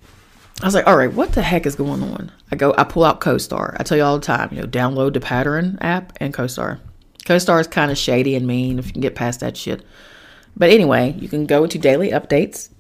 I 0.63 0.65
was 0.65 0.75
like, 0.75 0.87
all 0.87 0.97
right, 0.97 1.13
what 1.13 1.33
the 1.33 1.43
heck 1.43 1.67
is 1.67 1.75
going 1.75 2.03
on? 2.03 2.33
I 2.51 2.57
go, 2.57 2.75
I 2.79 2.85
pull 2.85 3.05
out 3.05 3.21
CoStar. 3.21 3.77
I 3.79 3.83
tell 3.83 3.99
you 3.99 4.05
all 4.05 4.19
the 4.19 4.25
time, 4.25 4.49
you 4.51 4.63
know, 4.63 4.67
download 4.67 5.13
the 5.13 5.21
Pattern 5.21 5.77
app 5.83 6.15
and 6.19 6.33
CoStar. 6.33 6.81
CoStar 7.27 7.61
is 7.61 7.67
kind 7.67 7.91
of 7.91 7.99
shady 7.99 8.35
and 8.35 8.47
mean 8.47 8.79
if 8.79 8.87
you 8.87 8.93
can 8.93 9.03
get 9.03 9.15
past 9.15 9.41
that 9.41 9.57
shit. 9.57 9.85
But 10.57 10.71
anyway, 10.71 11.15
you 11.19 11.29
can 11.29 11.45
go 11.45 11.65
into 11.65 11.79
daily 11.79 12.11
updates, 12.11 12.71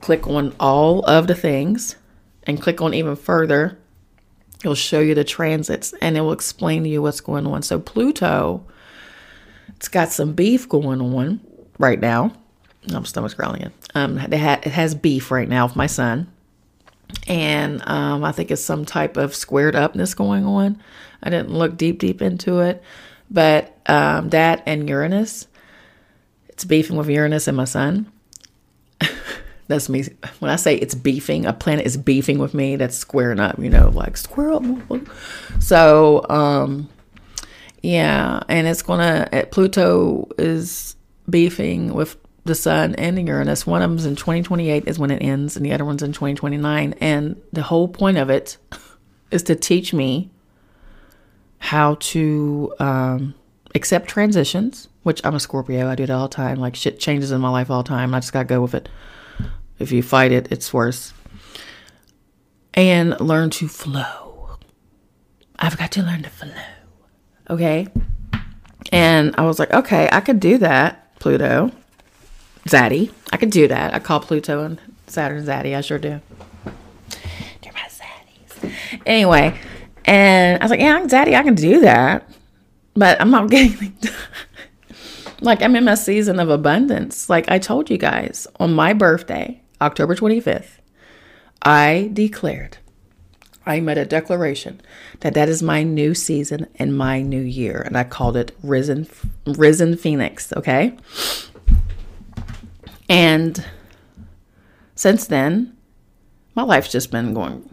click 0.00 0.26
on 0.28 0.54
all 0.60 1.04
of 1.06 1.26
the 1.26 1.34
things, 1.34 1.96
and 2.44 2.62
click 2.62 2.80
on 2.80 2.94
even 2.94 3.16
further. 3.16 3.76
It'll 4.60 4.74
show 4.74 5.00
you 5.00 5.14
the 5.14 5.24
transits 5.24 5.94
and 6.00 6.16
it 6.16 6.20
will 6.20 6.32
explain 6.32 6.84
to 6.84 6.88
you 6.88 7.02
what's 7.02 7.20
going 7.20 7.46
on. 7.46 7.62
So 7.62 7.80
Pluto, 7.80 8.64
it's 9.76 9.88
got 9.88 10.10
some 10.10 10.32
beef 10.32 10.68
going 10.68 11.00
on 11.00 11.40
right 11.78 12.00
now. 12.00 12.32
My 12.88 13.02
stomach's 13.02 13.34
growling. 13.34 13.72
Um, 13.94 14.18
it, 14.18 14.38
ha- 14.38 14.60
it 14.62 14.72
has 14.72 14.94
beef 14.94 15.30
right 15.30 15.48
now 15.48 15.66
with 15.66 15.76
my 15.76 15.86
sun 15.86 16.30
and 17.26 17.82
um, 17.86 18.24
I 18.24 18.32
think 18.32 18.50
it's 18.50 18.64
some 18.64 18.84
type 18.84 19.16
of 19.16 19.34
squared 19.34 19.74
upness 19.74 20.14
going 20.14 20.44
on. 20.44 20.80
I 21.22 21.30
didn't 21.30 21.50
look 21.50 21.76
deep, 21.76 21.98
deep 21.98 22.22
into 22.22 22.60
it, 22.60 22.82
but 23.30 23.76
um, 23.86 24.30
that 24.30 24.62
and 24.66 24.88
Uranus, 24.88 25.46
it's 26.48 26.64
beefing 26.64 26.96
with 26.96 27.08
Uranus 27.08 27.48
and 27.48 27.56
my 27.56 27.64
sun. 27.64 28.10
that's 29.68 29.88
me. 29.88 30.04
When 30.40 30.50
I 30.50 30.56
say 30.56 30.76
it's 30.76 30.94
beefing, 30.94 31.46
a 31.46 31.52
planet 31.52 31.86
is 31.86 31.96
beefing 31.96 32.38
with 32.38 32.54
me. 32.54 32.76
That's 32.76 32.96
squaring 32.96 33.40
up, 33.40 33.58
you 33.58 33.70
know, 33.70 33.90
like 33.90 34.16
square. 34.16 34.60
So, 35.60 36.24
um, 36.28 36.88
yeah, 37.82 38.42
and 38.48 38.66
it's 38.66 38.82
gonna. 38.82 39.46
Pluto 39.50 40.28
is 40.38 40.96
beefing 41.28 41.94
with 41.94 42.16
the 42.44 42.54
sun 42.54 42.94
and 42.96 43.16
the 43.16 43.22
Uranus. 43.22 43.66
One 43.66 43.82
of 43.82 43.90
them's 43.90 44.06
in 44.06 44.16
2028 44.16 44.88
is 44.88 44.98
when 44.98 45.10
it 45.10 45.22
ends, 45.22 45.56
and 45.56 45.64
the 45.64 45.72
other 45.72 45.84
one's 45.84 46.02
in 46.02 46.12
2029. 46.12 46.94
And 47.00 47.40
the 47.52 47.62
whole 47.62 47.88
point 47.88 48.18
of 48.18 48.30
it 48.30 48.56
is 49.30 49.44
to 49.44 49.54
teach 49.54 49.92
me 49.92 50.30
how 51.58 51.96
to 52.00 52.74
um, 52.78 53.34
accept 53.74 54.08
transitions, 54.08 54.88
which 55.02 55.20
I'm 55.24 55.34
a 55.34 55.40
Scorpio. 55.40 55.88
I 55.88 55.94
do 55.94 56.04
it 56.04 56.10
all 56.10 56.28
the 56.28 56.34
time. 56.34 56.58
Like 56.58 56.76
shit 56.76 57.00
changes 57.00 57.30
in 57.32 57.40
my 57.40 57.50
life 57.50 57.70
all 57.70 57.82
the 57.82 57.88
time. 57.88 58.14
I 58.14 58.20
just 58.20 58.32
gotta 58.32 58.44
go 58.46 58.62
with 58.62 58.74
it. 58.74 58.88
If 59.78 59.92
you 59.92 60.02
fight 60.02 60.32
it, 60.32 60.50
it's 60.50 60.72
worse. 60.72 61.12
And 62.74 63.20
learn 63.20 63.50
to 63.50 63.68
flow. 63.68 64.58
I've 65.58 65.76
got 65.76 65.92
to 65.92 66.02
learn 66.02 66.22
to 66.22 66.30
flow. 66.30 66.52
Okay. 67.50 67.88
And 68.92 69.34
I 69.36 69.44
was 69.44 69.58
like, 69.58 69.72
okay, 69.72 70.08
I 70.12 70.20
could 70.20 70.40
do 70.40 70.58
that, 70.58 71.18
Pluto. 71.18 71.72
Zaddy. 72.66 73.12
I 73.32 73.36
could 73.36 73.50
do 73.50 73.68
that. 73.68 73.94
I 73.94 73.98
call 73.98 74.20
Pluto 74.20 74.62
and 74.62 74.80
Saturn 75.06 75.44
Zaddy. 75.44 75.76
I 75.76 75.80
sure 75.80 75.98
do. 75.98 76.20
They're 77.62 77.72
my 77.72 77.88
Zaddies. 77.88 79.00
Anyway, 79.06 79.58
and 80.08 80.62
I 80.62 80.64
was 80.64 80.70
like, 80.70 80.80
yeah, 80.80 80.96
I'm 80.96 81.34
I 81.34 81.42
can 81.42 81.54
do 81.54 81.80
that. 81.80 82.26
But 82.94 83.20
I'm 83.20 83.30
not 83.30 83.50
getting 83.50 83.96
like 85.42 85.62
I'm 85.62 85.76
in 85.76 85.84
my 85.84 85.94
season 85.94 86.40
of 86.40 86.48
abundance. 86.48 87.28
Like 87.28 87.50
I 87.50 87.58
told 87.58 87.90
you 87.90 87.98
guys 87.98 88.46
on 88.58 88.72
my 88.72 88.94
birthday, 88.94 89.60
October 89.82 90.16
25th, 90.16 90.78
I 91.60 92.10
declared, 92.14 92.78
I 93.66 93.80
made 93.80 93.98
a 93.98 94.06
declaration 94.06 94.80
that 95.20 95.34
that 95.34 95.50
is 95.50 95.62
my 95.62 95.82
new 95.82 96.14
season 96.14 96.68
and 96.76 96.96
my 96.96 97.20
new 97.20 97.42
year, 97.42 97.82
and 97.84 97.94
I 97.94 98.04
called 98.04 98.36
it 98.36 98.56
Risen 98.62 99.06
Risen 99.46 99.94
Phoenix. 99.98 100.54
Okay, 100.54 100.96
and 103.10 103.62
since 104.94 105.26
then, 105.26 105.76
my 106.54 106.62
life's 106.62 106.90
just 106.90 107.10
been 107.10 107.34
going. 107.34 107.68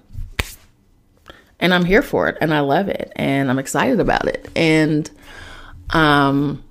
And 1.60 1.74
I'm 1.74 1.86
here 1.86 2.02
for 2.02 2.28
it 2.28 2.38
and 2.42 2.54
I 2.54 2.60
love 2.60 2.90
it 2.90 3.12
and 3.16 3.50
I'm 3.50 3.60
excited 3.60 4.00
about 4.00 4.28
it. 4.28 4.50
And 4.56 5.10
um, 5.92 6.64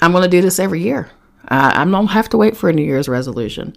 I'm 0.00 0.12
going 0.12 0.24
to 0.24 0.28
do 0.28 0.42
this 0.42 0.58
every 0.58 0.82
year. 0.82 1.10
Uh, 1.48 1.72
I 1.74 1.84
don't 1.84 2.06
have 2.08 2.28
to 2.30 2.36
wait 2.36 2.56
for 2.56 2.68
a 2.68 2.72
New 2.72 2.84
Year's 2.84 3.08
resolution. 3.08 3.74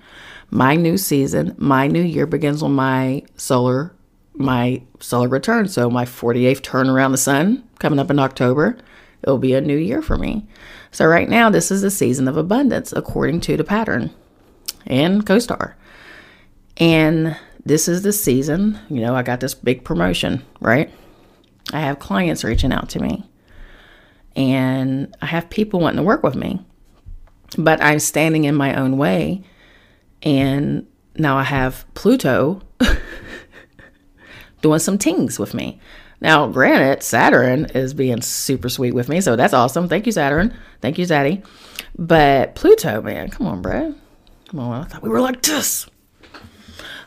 My 0.52 0.76
new 0.76 0.98
season, 0.98 1.56
my 1.58 1.88
new 1.88 2.02
year 2.02 2.26
begins 2.26 2.62
on 2.62 2.74
my 2.74 3.24
solar 3.36 3.96
my 4.38 4.82
solar 5.00 5.28
return. 5.28 5.68
So 5.68 5.90
my 5.90 6.06
48th 6.06 6.62
turn 6.62 6.90
around 6.90 7.12
the 7.12 7.18
sun 7.18 7.64
coming 7.80 8.00
up 8.00 8.12
in 8.12 8.20
October. 8.20 8.78
It'll 9.24 9.38
be 9.38 9.54
a 9.54 9.62
new 9.62 9.78
year 9.78 10.02
for 10.02 10.18
me. 10.18 10.46
So, 10.92 11.06
right 11.06 11.28
now, 11.28 11.50
this 11.50 11.72
is 11.72 11.84
a 11.84 11.92
season 11.92 12.28
of 12.28 12.38
abundance 12.38 12.94
according 12.94 13.42
to 13.42 13.58
the 13.58 13.64
pattern 13.64 14.12
and 14.86 15.26
CoStar. 15.26 15.74
And 16.78 17.36
this 17.66 17.88
is 17.88 18.04
the 18.04 18.14
season, 18.14 18.80
you 18.90 19.02
know, 19.02 19.16
I 19.16 19.24
got 19.24 19.40
this 19.40 19.54
big 19.54 19.84
promotion, 19.84 20.44
right? 20.60 20.92
I 21.74 21.80
have 21.80 22.00
clients 22.00 22.44
reaching 22.44 22.72
out 22.72 22.90
to 22.90 23.00
me 23.00 23.28
and 24.36 25.16
I 25.22 25.26
have 25.28 25.50
people 25.50 25.80
wanting 25.80 25.98
to 25.98 26.04
work 26.04 26.24
with 26.24 26.36
me, 26.36 26.64
but 27.58 27.82
I'm 27.82 28.00
standing 28.00 28.44
in 28.44 28.56
my 28.56 28.76
own 28.76 28.98
way. 28.98 29.44
And 30.22 30.86
now 31.16 31.38
I 31.38 31.44
have 31.44 31.86
Pluto 31.94 32.62
doing 34.62 34.80
some 34.80 34.98
things 34.98 35.40
with 35.40 35.54
me. 35.54 35.80
Now, 36.22 36.48
granted, 36.48 37.04
Saturn 37.04 37.66
is 37.76 37.94
being 37.94 38.22
super 38.22 38.70
sweet 38.70 38.94
with 38.94 39.10
me, 39.10 39.22
so 39.22 39.36
that's 39.36 39.54
awesome. 39.54 39.88
Thank 39.88 40.06
you, 40.06 40.12
Saturn. 40.12 40.54
Thank 40.82 40.98
you, 40.98 41.06
Zaddy. 41.06 41.46
But 41.98 42.56
Pluto, 42.56 43.02
man, 43.02 43.30
come 43.30 43.48
on, 43.48 43.62
bro. 43.62 43.94
Come 44.50 44.60
on, 44.60 44.82
I 44.82 44.86
thought 44.86 45.04
we 45.04 45.10
were 45.10 45.22
like 45.22 45.42
this. 45.42 45.88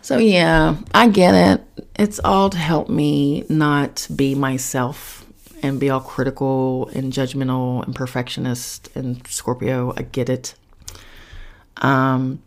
So 0.03 0.19
yeah, 0.19 0.77
I 0.95 1.09
get 1.09 1.35
it. 1.35 1.85
It's 1.97 2.21
all 2.21 2.51
to 2.51 2.59
help 2.59 2.89
me 2.89 3.45
not 3.49 4.07
be 4.15 4.35
myself 4.35 5.27
and 5.63 5.81
be 5.81 5.91
all 5.91 6.01
critical 6.01 6.89
and 6.95 7.13
judgmental 7.13 7.85
and 7.85 7.95
perfectionist 7.95 8.95
and 8.97 9.27
Scorpio. 9.27 9.93
I 9.97 10.03
get 10.03 10.29
it. 10.29 10.55
Um, 11.79 12.43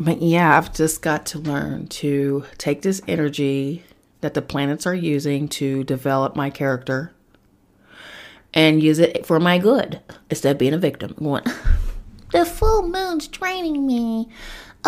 but 0.00 0.22
yeah, 0.22 0.56
I've 0.56 0.72
just 0.72 1.02
got 1.02 1.26
to 1.26 1.38
learn 1.38 1.88
to 1.88 2.44
take 2.56 2.82
this 2.82 3.00
energy 3.08 3.84
that 4.20 4.34
the 4.34 4.42
planets 4.42 4.86
are 4.86 4.94
using 4.94 5.48
to 5.48 5.84
develop 5.84 6.36
my 6.36 6.50
character 6.50 7.12
and 8.54 8.82
use 8.82 8.98
it 8.98 9.26
for 9.26 9.38
my 9.40 9.58
good 9.58 10.00
instead 10.30 10.52
of 10.52 10.58
being 10.58 10.74
a 10.74 10.78
victim. 10.78 11.14
Going, 11.18 11.44
the 12.32 12.44
full 12.44 12.88
moon's 12.88 13.28
draining 13.28 13.86
me. 13.86 14.28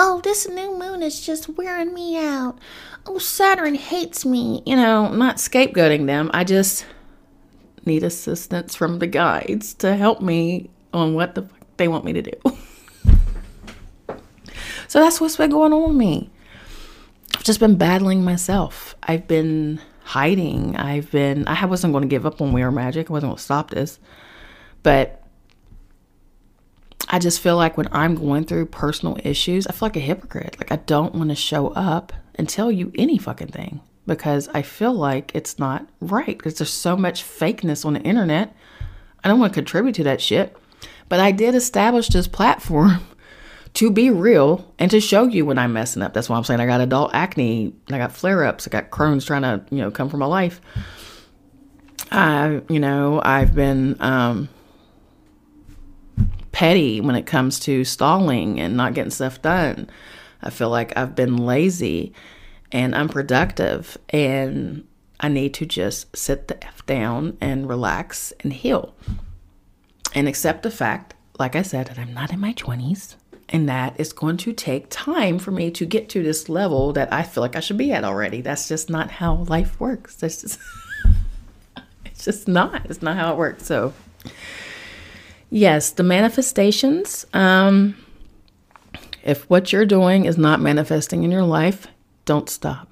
Oh, 0.02 0.22
this 0.24 0.48
new 0.48 0.78
moon 0.78 1.02
is 1.02 1.20
just 1.20 1.46
wearing 1.58 1.92
me 1.92 2.16
out. 2.16 2.58
Oh, 3.04 3.18
Saturn 3.18 3.74
hates 3.74 4.24
me. 4.24 4.62
You 4.64 4.76
know, 4.76 5.04
I'm 5.04 5.18
not 5.18 5.36
scapegoating 5.36 6.06
them. 6.06 6.30
I 6.32 6.42
just 6.42 6.86
need 7.84 8.02
assistance 8.02 8.74
from 8.74 8.98
the 8.98 9.06
guides 9.06 9.74
to 9.74 9.94
help 9.96 10.22
me 10.22 10.70
on 10.94 11.12
what 11.12 11.34
the 11.34 11.42
fuck 11.42 11.76
they 11.76 11.86
want 11.86 12.06
me 12.06 12.14
to 12.14 12.22
do. 12.22 12.32
so 14.88 15.00
that's 15.00 15.20
what's 15.20 15.36
been 15.36 15.50
going 15.50 15.74
on 15.74 15.88
with 15.88 15.98
me. 15.98 16.30
I've 17.36 17.44
just 17.44 17.60
been 17.60 17.76
battling 17.76 18.24
myself. 18.24 18.96
I've 19.02 19.28
been 19.28 19.82
hiding. 20.04 20.76
I've 20.76 21.10
been, 21.10 21.46
I 21.46 21.66
wasn't 21.66 21.92
going 21.92 22.04
to 22.04 22.08
give 22.08 22.24
up 22.24 22.40
on 22.40 22.54
We 22.54 22.62
Are 22.62 22.72
Magick. 22.72 23.10
I 23.10 23.12
wasn't 23.12 23.32
going 23.32 23.36
to 23.36 23.42
stop 23.42 23.68
this. 23.68 24.00
But 24.82 25.19
I 27.12 27.18
just 27.18 27.40
feel 27.40 27.56
like 27.56 27.76
when 27.76 27.88
I'm 27.90 28.14
going 28.14 28.44
through 28.44 28.66
personal 28.66 29.18
issues, 29.24 29.66
I 29.66 29.72
feel 29.72 29.88
like 29.88 29.96
a 29.96 30.00
hypocrite. 30.00 30.56
Like 30.58 30.70
I 30.70 30.76
don't 30.76 31.12
want 31.12 31.30
to 31.30 31.34
show 31.34 31.68
up 31.68 32.12
and 32.36 32.48
tell 32.48 32.70
you 32.70 32.92
any 32.96 33.18
fucking 33.18 33.48
thing 33.48 33.80
because 34.06 34.48
I 34.54 34.62
feel 34.62 34.94
like 34.94 35.32
it's 35.34 35.58
not 35.58 35.88
right 36.00 36.38
because 36.38 36.54
there's 36.58 36.72
so 36.72 36.96
much 36.96 37.24
fakeness 37.24 37.84
on 37.84 37.94
the 37.94 38.00
internet. 38.02 38.54
I 39.24 39.28
don't 39.28 39.40
want 39.40 39.52
to 39.52 39.58
contribute 39.58 39.96
to 39.96 40.04
that 40.04 40.20
shit. 40.20 40.56
But 41.08 41.18
I 41.18 41.32
did 41.32 41.56
establish 41.56 42.08
this 42.08 42.28
platform 42.28 43.00
to 43.74 43.90
be 43.90 44.10
real 44.10 44.72
and 44.78 44.88
to 44.92 45.00
show 45.00 45.24
you 45.24 45.44
when 45.44 45.58
I'm 45.58 45.72
messing 45.72 46.02
up. 46.02 46.14
That's 46.14 46.28
why 46.28 46.36
I'm 46.36 46.44
saying 46.44 46.60
I 46.60 46.66
got 46.66 46.80
adult 46.80 47.12
acne, 47.12 47.74
I 47.90 47.98
got 47.98 48.12
flare 48.12 48.44
ups, 48.44 48.68
I 48.68 48.70
got 48.70 48.90
Crohn's 48.90 49.24
trying 49.24 49.42
to, 49.42 49.64
you 49.70 49.78
know, 49.78 49.90
come 49.90 50.08
from 50.08 50.20
my 50.20 50.26
life. 50.26 50.60
I, 52.12 52.62
you 52.68 52.78
know, 52.78 53.20
I've 53.22 53.52
been 53.54 53.96
um, 54.00 54.48
petty 56.52 57.00
when 57.00 57.14
it 57.14 57.26
comes 57.26 57.60
to 57.60 57.84
stalling 57.84 58.60
and 58.60 58.76
not 58.76 58.94
getting 58.94 59.10
stuff 59.10 59.40
done. 59.42 59.88
I 60.42 60.50
feel 60.50 60.70
like 60.70 60.96
I've 60.96 61.14
been 61.14 61.36
lazy 61.36 62.12
and 62.72 62.94
unproductive, 62.94 63.98
and 64.10 64.86
I 65.18 65.28
need 65.28 65.54
to 65.54 65.66
just 65.66 66.16
sit 66.16 66.48
the 66.48 66.64
F 66.64 66.84
down 66.86 67.36
and 67.40 67.68
relax 67.68 68.32
and 68.40 68.52
heal 68.52 68.94
and 70.14 70.28
accept 70.28 70.62
the 70.62 70.70
fact, 70.70 71.14
like 71.38 71.56
I 71.56 71.62
said, 71.62 71.88
that 71.88 71.98
I'm 71.98 72.14
not 72.14 72.32
in 72.32 72.40
my 72.40 72.54
20s 72.54 73.16
and 73.50 73.68
that 73.68 73.94
it's 73.98 74.12
going 74.12 74.36
to 74.38 74.52
take 74.52 74.86
time 74.90 75.38
for 75.38 75.50
me 75.50 75.70
to 75.72 75.84
get 75.84 76.08
to 76.10 76.22
this 76.22 76.48
level 76.48 76.92
that 76.92 77.12
I 77.12 77.22
feel 77.22 77.42
like 77.42 77.56
I 77.56 77.60
should 77.60 77.76
be 77.76 77.92
at 77.92 78.04
already. 78.04 78.40
That's 78.40 78.68
just 78.68 78.88
not 78.88 79.10
how 79.10 79.34
life 79.48 79.78
works. 79.80 80.14
That's 80.16 80.40
just 80.40 80.58
it's 82.04 82.24
just 82.24 82.48
not. 82.48 82.86
It's 82.86 83.02
not 83.02 83.16
how 83.16 83.32
it 83.32 83.36
works. 83.36 83.66
So 83.66 83.92
yes, 85.50 85.90
the 85.90 86.02
manifestations 86.02 87.26
um 87.32 87.96
if 89.22 89.48
what 89.50 89.72
you're 89.72 89.86
doing 89.86 90.24
is 90.24 90.38
not 90.38 90.60
manifesting 90.60 91.24
in 91.24 91.30
your 91.30 91.42
life, 91.42 91.86
don't 92.24 92.48
stop. 92.48 92.90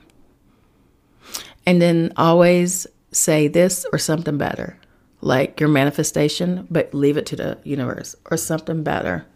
And 1.65 1.81
then 1.81 2.13
always 2.17 2.87
say 3.13 3.49
this 3.49 3.87
or 3.93 3.99
something 3.99 4.39
better, 4.39 4.79
like 5.21 5.61
your 5.61 5.69
manifestation, 5.69 6.67
but 6.71 6.93
leave 6.93 7.17
it 7.17 7.27
to 7.27 7.37
the 7.37 7.59
universe 7.65 8.15
or 8.31 8.37
something 8.37 8.83
better 8.83 9.27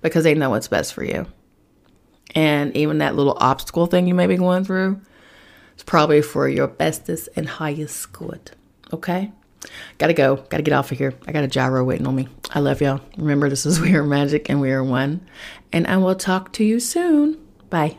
because 0.00 0.24
they 0.24 0.34
know 0.34 0.50
what's 0.50 0.68
best 0.68 0.92
for 0.92 1.04
you. 1.04 1.26
And 2.34 2.74
even 2.76 2.98
that 2.98 3.14
little 3.14 3.36
obstacle 3.38 3.86
thing 3.86 4.06
you 4.06 4.14
may 4.14 4.26
be 4.26 4.36
going 4.36 4.64
through, 4.64 5.00
it's 5.74 5.82
probably 5.82 6.22
for 6.22 6.48
your 6.48 6.66
bestest 6.66 7.28
and 7.36 7.48
highest 7.48 8.12
good. 8.12 8.50
Okay? 8.92 9.32
Gotta 9.98 10.14
go. 10.14 10.36
Gotta 10.36 10.62
get 10.62 10.74
off 10.74 10.92
of 10.92 10.98
here. 10.98 11.14
I 11.26 11.32
got 11.32 11.44
a 11.44 11.48
gyro 11.48 11.84
waiting 11.84 12.06
on 12.06 12.14
me. 12.14 12.28
I 12.50 12.60
love 12.60 12.80
y'all. 12.80 13.00
Remember, 13.16 13.48
this 13.48 13.66
is 13.66 13.80
We 13.80 13.94
Are 13.94 14.04
Magick 14.04 14.46
and 14.48 14.60
we 14.60 14.70
are 14.70 14.84
one. 14.84 15.26
And 15.72 15.86
I 15.86 15.96
will 15.96 16.14
talk 16.14 16.52
to 16.54 16.64
you 16.64 16.80
soon. 16.80 17.38
Bye. 17.70 17.96